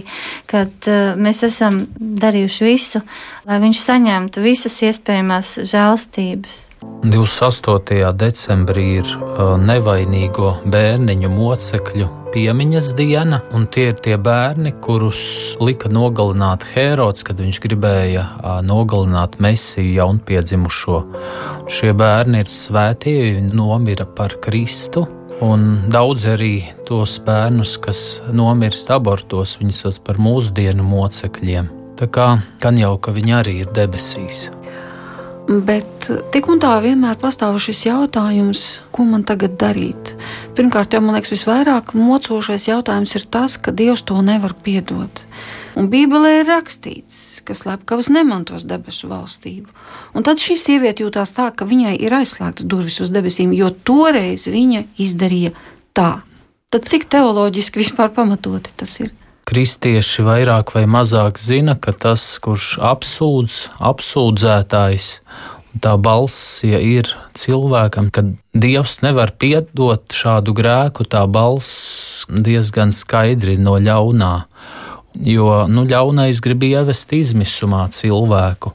kad 0.51 0.71
uh, 0.91 1.19
mēs 1.19 1.43
esam 1.47 1.81
darījuši 1.99 2.69
visu, 2.69 3.03
lai 3.49 3.61
viņš 3.63 3.83
saņemtu 3.85 4.45
visas 4.45 4.79
iespējamās 4.87 5.55
žēlastības. 5.67 6.65
28. 7.03 7.99
decembrī 8.19 8.87
ir 9.01 9.11
uh, 9.19 9.57
nevainīgo 9.59 10.59
bērniņu 10.71 11.31
mocekļu 11.35 12.09
piemiņas 12.33 12.93
diena, 12.99 13.41
un 13.57 13.67
tie 13.73 13.89
ir 13.93 14.01
tie 14.05 14.17
bērni, 14.21 14.75
kurus 14.85 15.21
lika 15.63 15.91
nogalināt 15.93 16.67
Hērods, 16.73 17.25
kad 17.27 17.41
viņš 17.41 17.61
gribēja 17.65 18.25
nogalināt 18.67 19.39
Mēsiju 19.43 19.95
jaunpiedzimušo. 19.97 21.01
Šie 21.73 21.95
bērni 21.97 22.43
ir 22.45 22.53
svētie, 22.53 23.17
viņi 23.39 23.55
nomira 23.57 24.07
par 24.07 24.37
Kristu. 24.45 25.07
Un 25.45 25.85
daudz 25.87 26.27
arī 26.33 26.53
tos 26.89 27.21
bērnus, 27.23 27.77
kas 27.79 28.05
nomirst 28.35 28.91
abortos, 28.91 29.55
viņus 29.61 29.85
sauc 29.85 30.01
par 30.09 30.19
mūsdienu 30.19 30.83
mocekļiem. 30.83 31.71
Tā 31.99 32.11
kā 32.15 32.31
gan 32.63 32.79
jau, 32.79 32.97
ka 33.03 33.15
viņi 33.15 33.37
arī 33.41 33.61
ir 33.63 33.75
debesīs. 33.75 34.49
Bet 35.49 36.11
tik 36.29 36.45
un 36.53 36.59
tā 36.61 36.75
vienmēr 36.85 37.17
pastāv 37.17 37.55
šis 37.65 37.87
jautājums, 37.87 38.83
ko 38.93 39.07
man 39.09 39.23
tagad 39.25 39.55
darīt. 39.57 40.11
Pirmkārt, 40.59 40.93
jau 40.93 41.01
man 41.01 41.17
liekas, 41.17 41.33
visvairāk 41.33 41.95
mocošais 41.97 42.67
jautājums 42.69 43.15
ir 43.17 43.25
tas, 43.33 43.55
ka 43.57 43.73
Dievs 43.73 44.03
to 44.05 44.21
nevar 44.21 44.53
piedot. 44.53 45.23
Un 45.73 45.89
Bībelē 45.89 46.43
ir 46.43 46.51
rakstīts, 46.51 47.41
ka 47.49 47.57
slepkavas 47.57 48.11
nemantos 48.13 48.67
debesu 48.69 49.09
valstību. 49.09 49.73
Un 50.13 50.27
tad 50.27 50.43
šī 50.43 50.59
sieviete 50.61 51.07
jūtās 51.07 51.33
tā, 51.33 51.49
ka 51.57 51.65
viņai 51.65 51.95
ir 51.97 52.19
aizslēgtas 52.19 52.69
durvis 52.69 53.01
uz 53.01 53.15
debesīm, 53.15 53.57
jo 53.57 53.71
toreiz 53.73 54.45
viņa 54.53 54.85
izdarīja 55.01 55.55
tā. 55.97 56.11
Tad 56.69 56.93
cik 56.93 57.09
teoloģiski 57.09 57.81
vispār 57.87 58.13
pamatoti 58.13 58.77
tas 58.77 58.99
ir? 59.01 59.17
Kristieši 59.49 60.25
vairāk 60.27 60.75
vai 60.77 60.85
mazāk 60.91 61.41
zina, 61.41 61.75
ka 61.81 61.95
tas, 61.97 62.25
kurš 62.45 62.75
apsūdz, 62.85 63.57
apsūdzētājs, 63.81 65.09
tā 65.81 65.95
balss, 66.01 66.61
ja 66.67 66.81
ir 66.83 67.09
cilvēkam, 67.39 68.11
ka 68.13 68.27
Dievs 68.59 68.99
nevar 69.05 69.33
piedot 69.39 70.05
šādu 70.13 70.53
grēku, 70.59 71.07
tā 71.07 71.25
balss 71.31 72.27
diezgan 72.29 72.93
skaidri 72.93 73.57
no 73.61 73.79
ļaunā. 73.79 74.35
Jo 75.25 75.65
nu, 75.71 75.87
ļaunais 75.89 76.43
grib 76.45 76.67
ievest 76.69 77.15
izmisumā 77.17 77.87
cilvēku. 77.95 78.75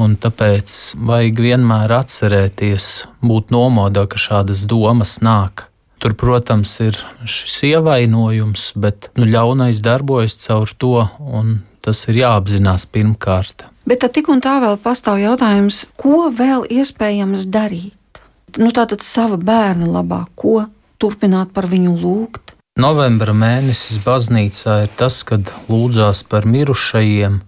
Un 0.00 0.16
tāpēc 0.16 0.96
vajag 0.96 1.42
vienmēr 1.44 1.92
atcerēties, 2.00 2.90
būt 3.20 3.52
nomodā, 3.52 4.06
ka 4.08 4.20
šādas 4.20 4.64
domas 4.70 5.18
nāk. 5.24 5.69
Tur, 6.00 6.14
protams, 6.16 6.72
ir 6.80 6.96
šis 7.28 7.58
ievainojums, 7.74 8.70
bet 8.80 9.10
nu, 9.20 9.26
ļaunais 9.28 9.82
darbojas 9.84 10.38
caur 10.40 10.70
to, 10.80 11.04
un 11.20 11.58
tas 11.84 12.00
ir 12.08 12.22
jāapzinās 12.22 12.86
pirmkārt. 12.88 13.66
Bet 13.84 14.06
tik 14.14 14.30
un 14.32 14.40
tā 14.40 14.58
vēl 14.62 14.78
pastāv 14.80 15.20
jautājums, 15.20 15.82
ko 16.00 16.30
vēl 16.32 16.64
iespējams 16.72 17.44
darīt? 17.52 18.22
Nu, 18.56 18.70
tā 18.72 18.86
tad 18.88 19.04
sava 19.04 19.36
bērna 19.36 19.90
labā, 19.90 20.24
ko 20.40 20.64
turpināt 21.00 21.52
par 21.52 21.68
viņu 21.68 21.92
lūgt? 22.00 22.56
Novembra 22.80 23.34
mēnesis 23.36 24.00
baznīcā 24.00 24.80
ir 24.86 24.90
tas, 24.96 25.20
kad 25.28 25.52
lūdzās 25.68 26.22
par 26.32 26.48
mirušajiem, 26.48 27.40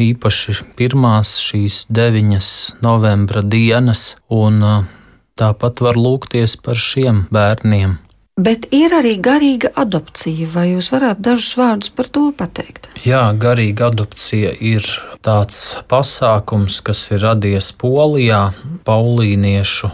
īpaši 0.00 0.56
pirmās 0.78 1.34
šīs 1.42 1.88
deviņas 1.90 2.50
novembra 2.86 3.42
dienas, 3.42 4.14
un 4.30 4.62
uh, 4.62 4.78
Tāpat 5.40 5.80
var 5.80 5.96
lūgties 5.96 6.58
par 6.60 6.76
šiem 6.76 7.24
bērniem. 7.32 7.96
Bet 8.40 8.70
ir 8.72 8.94
arī 8.96 9.16
garīga 9.20 9.68
adopcija, 9.76 10.46
vai 10.54 10.70
jūs 10.70 10.88
varētu 10.92 11.24
dažus 11.26 11.56
vārdus 11.58 11.92
par 11.92 12.08
to 12.08 12.28
pateikt? 12.36 12.88
Jā, 13.04 13.26
garīga 13.36 13.90
adopcija 13.90 14.54
ir 14.64 14.86
tāds 15.24 15.74
pasākums, 15.90 16.78
kas 16.84 17.02
ir 17.12 17.20
radies 17.24 17.72
Polijā, 17.76 18.50
Paulīniešu 18.88 19.90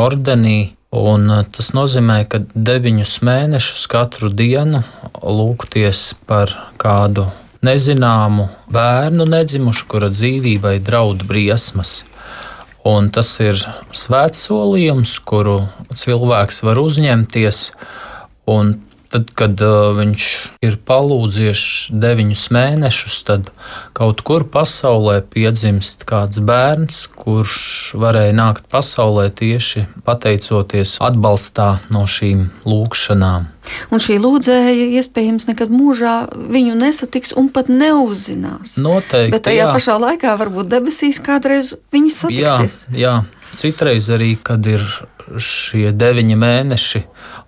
ordenī. 0.00 0.72
Un 0.96 1.28
tas 1.54 1.68
nozīmē, 1.76 2.24
ka 2.26 2.40
deviņus 2.54 3.20
mēnešus 3.22 3.84
katru 3.90 4.30
dienu 4.34 4.80
lūgties 5.22 6.06
par 6.26 6.50
kādu 6.80 7.28
nezināmu 7.62 8.48
bērnu 8.72 9.28
nedzimušu, 9.28 9.86
kura 9.92 10.08
dzīvībai 10.10 10.78
draud 10.82 11.22
briesmas. 11.28 12.00
Un 12.88 13.10
tas 13.12 13.28
ir 13.44 13.58
svēts 13.92 14.46
solījums, 14.46 15.18
kuru 15.28 15.58
cilvēks 15.92 16.62
var 16.64 16.80
uzņemties. 16.80 17.58
Un 18.48 18.78
tad, 19.10 19.30
kad 19.36 19.60
uh, 19.64 19.90
viņš 19.98 20.26
ir 20.64 20.76
palūdzies 20.86 21.62
deviņus 21.90 22.44
mēnešus, 22.54 23.16
tad 23.28 23.50
kaut 23.96 24.22
kur 24.26 24.46
pasaulē 24.48 25.20
piedzimst 25.32 26.06
kāds 26.08 26.40
bērns, 26.46 27.04
kurš 27.18 27.56
varēja 28.00 28.36
nākt 28.36 28.68
pasaulē 28.72 29.28
tieši 29.34 29.86
pateicoties 30.06 30.98
atbalstā 31.02 31.80
no 31.94 32.06
šīm 32.10 32.48
lūkšanām. 32.68 33.50
Un 33.92 34.02
šī 34.02 34.16
lūdzēja 34.22 34.86
iespējams 35.00 35.46
nekad 35.50 35.72
mūžā 35.74 36.14
viņu 36.32 36.78
nesatiks 36.78 37.34
un 37.36 37.50
pat 37.52 37.68
neuzzinās. 37.68 38.78
Noteikti. 38.80 39.34
Bet 39.34 39.44
tajā 39.46 39.66
jā. 39.66 39.74
pašā 39.74 39.98
laikā 40.00 40.32
varbūt 40.40 40.70
debesīs 40.72 41.20
kādreiz 41.22 41.74
viņi 41.92 42.14
satiksies. 42.14 42.80
Jā, 42.88 43.02
jā. 43.04 43.14
Citreiz 43.60 44.06
arī, 44.08 44.34
kad 44.40 44.64
ir 44.64 44.84
šie 45.36 45.90
deviņi 45.94 46.36
mēneši 46.40 47.02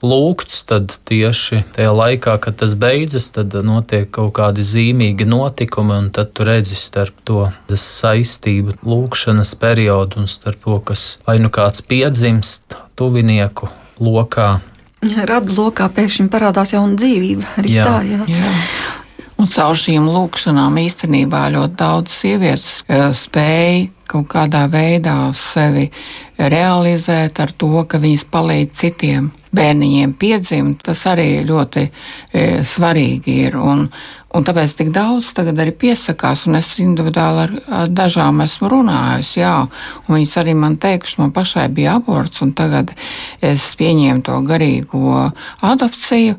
lūgts, 0.04 0.60
tad 0.68 0.92
tieši 1.08 1.62
tajā 1.74 1.94
laikā, 1.96 2.34
kad 2.42 2.58
tas 2.60 2.74
beidzas, 2.78 3.30
tad 3.34 3.56
notiek 3.64 4.10
kaut 4.12 4.34
kādi 4.36 4.62
zīmīgi 4.66 5.26
notikumi, 5.26 5.96
un 5.96 6.10
tad 6.14 6.34
tu 6.36 6.46
redzi 6.46 6.76
starp 6.78 7.24
to 7.26 7.46
saistību, 7.72 8.76
lūgšanas 8.84 9.54
periodu 9.62 10.20
un 10.22 10.28
starp 10.30 10.60
to, 10.66 10.76
kas 10.92 11.06
vai 11.26 11.38
nu 11.42 11.50
kāds 11.54 11.80
piedzimst 11.88 12.76
tuvinieku 13.00 13.72
lokā, 14.02 14.58
Radu 15.02 15.56
lokā 15.56 15.88
pēkšņi 15.90 16.28
parādās 16.30 16.76
jauna 16.76 16.94
dzīvība. 16.94 17.56
Arī 17.58 17.72
Jā. 17.74 17.86
tā, 17.88 17.96
jā. 18.06 18.22
Jā. 18.30 18.52
Un 19.42 19.48
caur 19.50 19.74
šīm 19.74 20.06
lūkšanām 20.06 20.76
īstenībā 20.78 21.48
ļoti 21.56 21.74
daudz 21.80 22.14
sievietes 22.14 22.84
eh, 22.86 23.08
spēja 23.16 23.88
kaut 24.12 24.28
kādā 24.32 24.66
veidā 24.70 25.16
sevi 25.36 25.88
realizēt 26.38 27.40
ar 27.42 27.52
to, 27.56 27.84
ka 27.88 28.00
viņas 28.02 28.26
palīdz 28.32 28.74
citiem 28.82 29.30
bērniņiem 29.52 30.16
piedzimt. 30.18 30.82
Tas 30.86 31.04
arī 31.10 31.42
ļoti 31.48 31.84
e, 31.84 32.44
svarīgi 32.66 33.36
ir. 33.46 33.56
Un, 33.60 33.84
un 34.32 34.46
tāpēc 34.46 34.74
tik 34.78 34.92
daudz 34.94 35.30
tagad 35.36 35.60
arī 35.62 35.74
piesakās, 35.84 36.46
un 36.48 36.56
es 36.60 36.70
individuāli 36.82 37.44
ar, 37.44 37.54
ar 37.82 37.92
dažām 37.92 38.40
esmu 38.44 38.72
runājusi, 38.72 39.40
jā, 39.42 39.54
un 40.06 40.16
viņas 40.16 40.34
arī 40.42 40.56
man 40.58 40.78
teikuši, 40.82 41.20
man 41.20 41.34
pašai 41.36 41.68
bija 41.74 41.98
aborts, 42.00 42.42
un 42.44 42.54
tagad 42.56 42.94
es 43.44 43.68
pieņēmu 43.78 44.24
to 44.28 44.40
garīgo 44.48 45.28
adopciju 45.60 46.38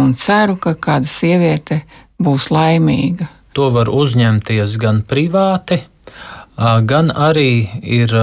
un 0.00 0.16
ceru, 0.18 0.56
ka 0.56 0.76
kāda 0.88 1.10
sieviete 1.10 1.82
būs 2.20 2.50
laimīga. 2.54 3.28
To 3.54 3.68
var 3.70 3.86
uzņemties 3.92 4.78
gan 4.82 5.04
privāti, 5.06 5.84
gan 6.56 7.10
arī 7.10 7.68
ir 7.82 8.14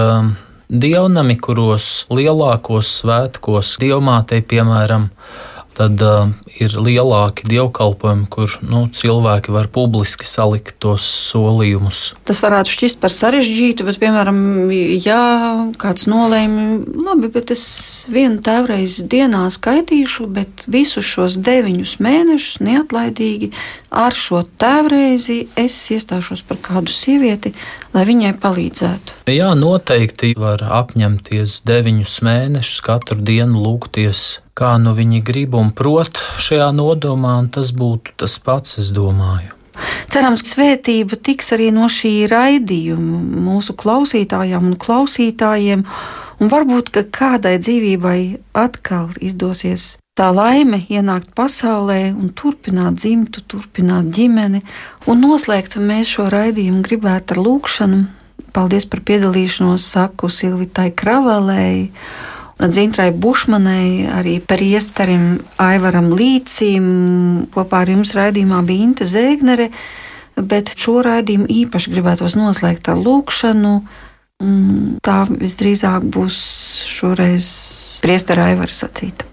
dievnami, 0.72 1.36
kuros 1.36 2.06
lielākos 2.12 2.88
svētkos, 3.02 3.76
dievmātei, 3.82 4.40
piemēram, 4.40 5.10
tad 5.76 6.00
uh, 6.04 6.28
ir 6.60 6.74
lielāki 6.76 7.46
dievkalpojumi, 7.48 8.26
kur 8.32 8.56
nu, 8.64 8.84
cilvēki 8.92 9.52
var 9.54 9.68
publiski 9.72 10.26
salikt 10.28 10.76
tos 10.82 11.06
solījumus. 11.30 12.00
Tas 12.28 12.42
varētu 12.44 12.72
šķist 12.74 13.00
par 13.02 13.14
sarežģītu, 13.14 13.86
bet, 13.88 13.98
piemēram, 14.02 14.38
ja 15.00 15.20
kāds 15.80 16.04
nolēma, 16.10 16.82
labi, 17.08 17.32
bet 17.32 17.54
es 17.54 17.64
vienu 18.12 18.42
tēvreizi 18.44 19.06
dienā 19.12 19.46
skaitīšu, 19.52 20.28
bet 20.32 20.66
visus 20.72 21.08
šos 21.08 21.38
deviņus 21.40 21.96
mēnešus 22.04 22.60
neatlaidīgi 22.64 23.52
ar 23.92 24.16
šo 24.16 24.42
tēvreizi 24.60 25.46
es 25.58 25.76
iestāšos 25.92 26.44
par 26.48 26.60
kādu 26.64 26.92
sievieti, 26.92 27.52
lai 27.92 28.06
viņai 28.08 28.36
palīdzētu. 28.42 29.22
Jā, 29.32 29.52
noteikti 29.58 30.32
var 30.38 30.64
apņemties 30.82 31.60
deviņus 31.68 32.16
mēnešus 32.26 32.80
katru 32.86 33.20
dienu 33.20 33.64
lūgties 33.66 34.42
kā 34.58 34.76
nu 34.80 34.92
viņi 34.96 35.22
grib 35.24 35.56
un 35.56 35.72
prot 35.76 36.20
šajā 36.40 36.68
nodomā, 36.76 37.38
un 37.42 37.50
tas 37.52 37.72
būtu 37.76 38.16
tas 38.20 38.38
pats, 38.44 38.78
es 38.82 38.92
domāju. 38.96 39.56
Cerams, 40.12 40.44
ka 40.44 40.52
svētība 40.52 41.16
tiks 41.16 41.54
arī 41.56 41.70
no 41.72 41.88
šī 41.88 42.26
raidījuma 42.30 43.22
mūsu 43.46 43.74
klausītājām 43.80 44.68
un 44.68 44.76
klausītājiem, 44.80 45.86
un 46.42 46.52
varbūt 46.52 46.92
kādai 47.14 47.56
dzīvībai 47.62 48.18
atkal 48.64 49.08
izdosies 49.24 49.96
tā 50.18 50.28
laime 50.34 50.82
ienākt 50.92 51.30
pasaulē 51.36 52.12
un 52.12 52.32
turpināt 52.36 52.98
dzimtu, 53.00 53.44
turpināt 53.48 54.10
ģimeni, 54.12 54.60
un 55.08 55.22
noslēgt 55.24 55.78
mēs 55.80 56.10
šo 56.16 56.28
raidījumu 56.32 56.82
gribētu 56.84 57.36
ar 57.36 57.42
lūkšanu. 57.46 58.02
Paldies 58.52 58.84
par 58.84 59.00
piedalīšanos, 59.08 59.86
saku 59.94 60.28
Silvitai 60.28 60.90
Kravalēji 60.92 61.88
Dzintrai 62.62 63.10
Bušmanai, 63.16 64.06
arī 64.12 64.36
par 64.44 64.60
iestarim 64.62 65.40
Aivaram 65.58 66.12
Līcim. 66.14 67.48
Kopā 67.54 67.82
ar 67.82 67.90
jums 67.90 68.12
raidījumā 68.14 68.60
bija 68.68 68.86
Inte 68.86 69.08
Zēgnere, 69.08 69.70
bet 70.36 70.70
šo 70.76 71.00
raidījumu 71.02 71.48
īpaši 71.50 71.94
gribētos 71.96 72.36
noslēgt 72.38 72.92
ar 72.92 73.00
lūkšanu. 73.02 73.74
Mm, 74.42 75.02
tā 75.02 75.22
visdrīzāk 75.30 76.06
būs 76.12 76.38
šoreiz 76.92 77.50
Priestera 78.04 78.50
Aivara 78.52 78.74
sacīta. 78.74 79.31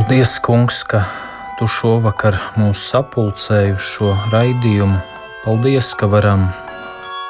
Paldies, 0.00 0.38
Kungs, 0.40 0.78
ka 0.88 1.02
Tu 1.58 1.66
šovakar 1.68 2.32
mūs 2.56 2.86
sapulcēji 2.88 3.74
uz 3.76 3.84
šo 3.84 4.14
raidījumu. 4.32 4.96
Paldies, 5.44 5.90
ka 6.00 6.08
varam 6.08 6.46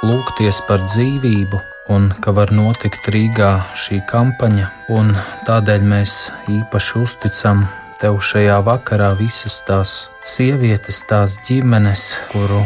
lūgties 0.06 0.60
par 0.68 0.84
dzīvību 0.84 1.58
un 1.90 2.06
ka 2.22 2.30
var 2.36 2.54
notikt 2.54 3.10
Rīgā 3.10 3.50
šī 3.74 3.98
kampaņa. 4.12 4.70
Un 4.94 5.10
tādēļ 5.50 5.88
mēs 5.96 6.14
īpaši 6.46 6.94
uzticam 7.02 7.66
Tev 7.98 8.20
šajā 8.22 8.60
vakarā 8.70 9.10
visas 9.18 9.58
tās 9.66 9.96
sievietes, 10.22 11.02
tās 11.10 11.40
ģimenes, 11.50 12.06
kuru 12.30 12.62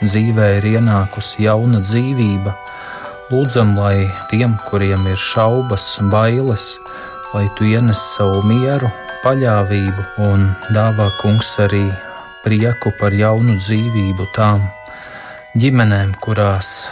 dzīvē 0.00 0.50
ir 0.62 0.72
ienākusi 0.78 1.44
jauna 1.50 1.84
dzīvība. 1.84 2.56
Lūdzam, 3.28 3.76
lai 3.76 4.08
tiem, 4.32 4.56
kuriem 4.72 5.04
ir 5.12 5.20
šaubas, 5.20 5.98
bailes, 6.08 6.78
lai 7.36 7.50
Tu 7.58 7.74
ienes 7.76 8.08
savu 8.16 8.40
mieru 8.40 8.88
paļāvību 9.24 10.02
un 10.20 10.42
dāvā 10.74 11.06
kungs 11.22 11.54
arī 11.64 11.86
prieku 12.44 12.90
par 13.00 13.14
jaunu 13.16 13.54
dzīvību 13.56 14.26
tām 14.36 14.60
ģimenēm, 15.56 16.10
kurās 16.20 16.84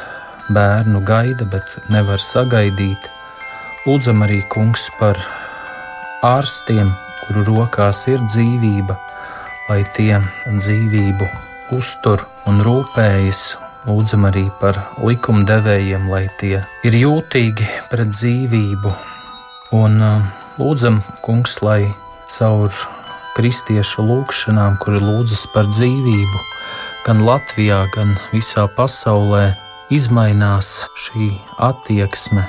bērnu 0.56 1.02
gaida, 1.04 1.44
bet 1.52 1.76
nevar 1.92 2.22
sagaidīt. 2.24 3.08
Lūdzam 3.84 4.24
arī 4.24 4.40
kungs 4.54 4.86
par 4.96 5.20
ārstiem, 6.24 6.88
kuru 7.26 7.44
rokās 7.50 8.06
ir 8.08 8.22
dzīvība, 8.24 8.96
lai 9.68 9.82
tie 9.96 10.16
dzīvību 10.48 11.28
uztur 11.76 12.24
un 12.48 12.64
rūpējas. 12.64 13.42
Lūdzam 13.82 14.28
arī 14.28 14.46
par 14.60 14.78
likumdevējiem, 15.02 16.06
lai 16.08 16.22
tie 16.40 16.62
ir 16.86 16.96
jūtīgi 16.96 17.66
pret 17.90 18.12
dzīvību. 18.14 18.94
Un 19.74 19.98
uh, 20.06 20.30
lūdzam, 20.62 21.02
kungs, 21.26 21.58
lai 21.66 21.90
caur 22.36 22.72
kristiešu 23.36 24.04
lūgšanām, 24.06 24.78
kuri 24.82 25.00
lūdzas 25.02 25.46
par 25.54 25.68
dzīvību, 25.72 26.40
gan 27.06 27.22
Latvijā, 27.26 27.82
gan 27.94 28.14
visā 28.32 28.66
pasaulē, 28.76 29.52
izmainās 29.92 30.86
šī 31.04 31.30
attieksme, 31.60 32.44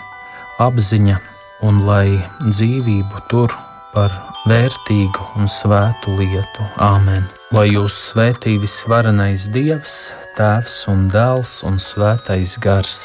apziņa, 0.63 1.19
un 1.67 1.83
lai 1.87 2.19
dzīvību 2.43 3.23
tur 3.31 3.55
par 3.93 4.13
vērtīgu 4.49 5.29
un 5.39 5.47
svētu 5.51 6.17
lietu. 6.19 6.67
Āmen! 6.81 7.29
Lai 7.53 7.69
jūs 7.69 7.95
svētī 8.09 8.57
visvarenais 8.61 9.47
Dievs, 9.53 10.11
Tēvs 10.37 10.81
un 10.91 11.07
Dēls 11.13 11.61
un 11.67 11.79
Svētais 11.79 12.57
Gars. 12.63 13.03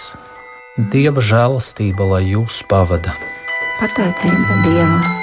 Dieva 0.93 1.23
žēlastība, 1.23 2.11
lai 2.15 2.25
jūs 2.33 2.63
pavada. 2.71 3.15
Pateicība 3.79 4.63
Dievam! 4.67 5.18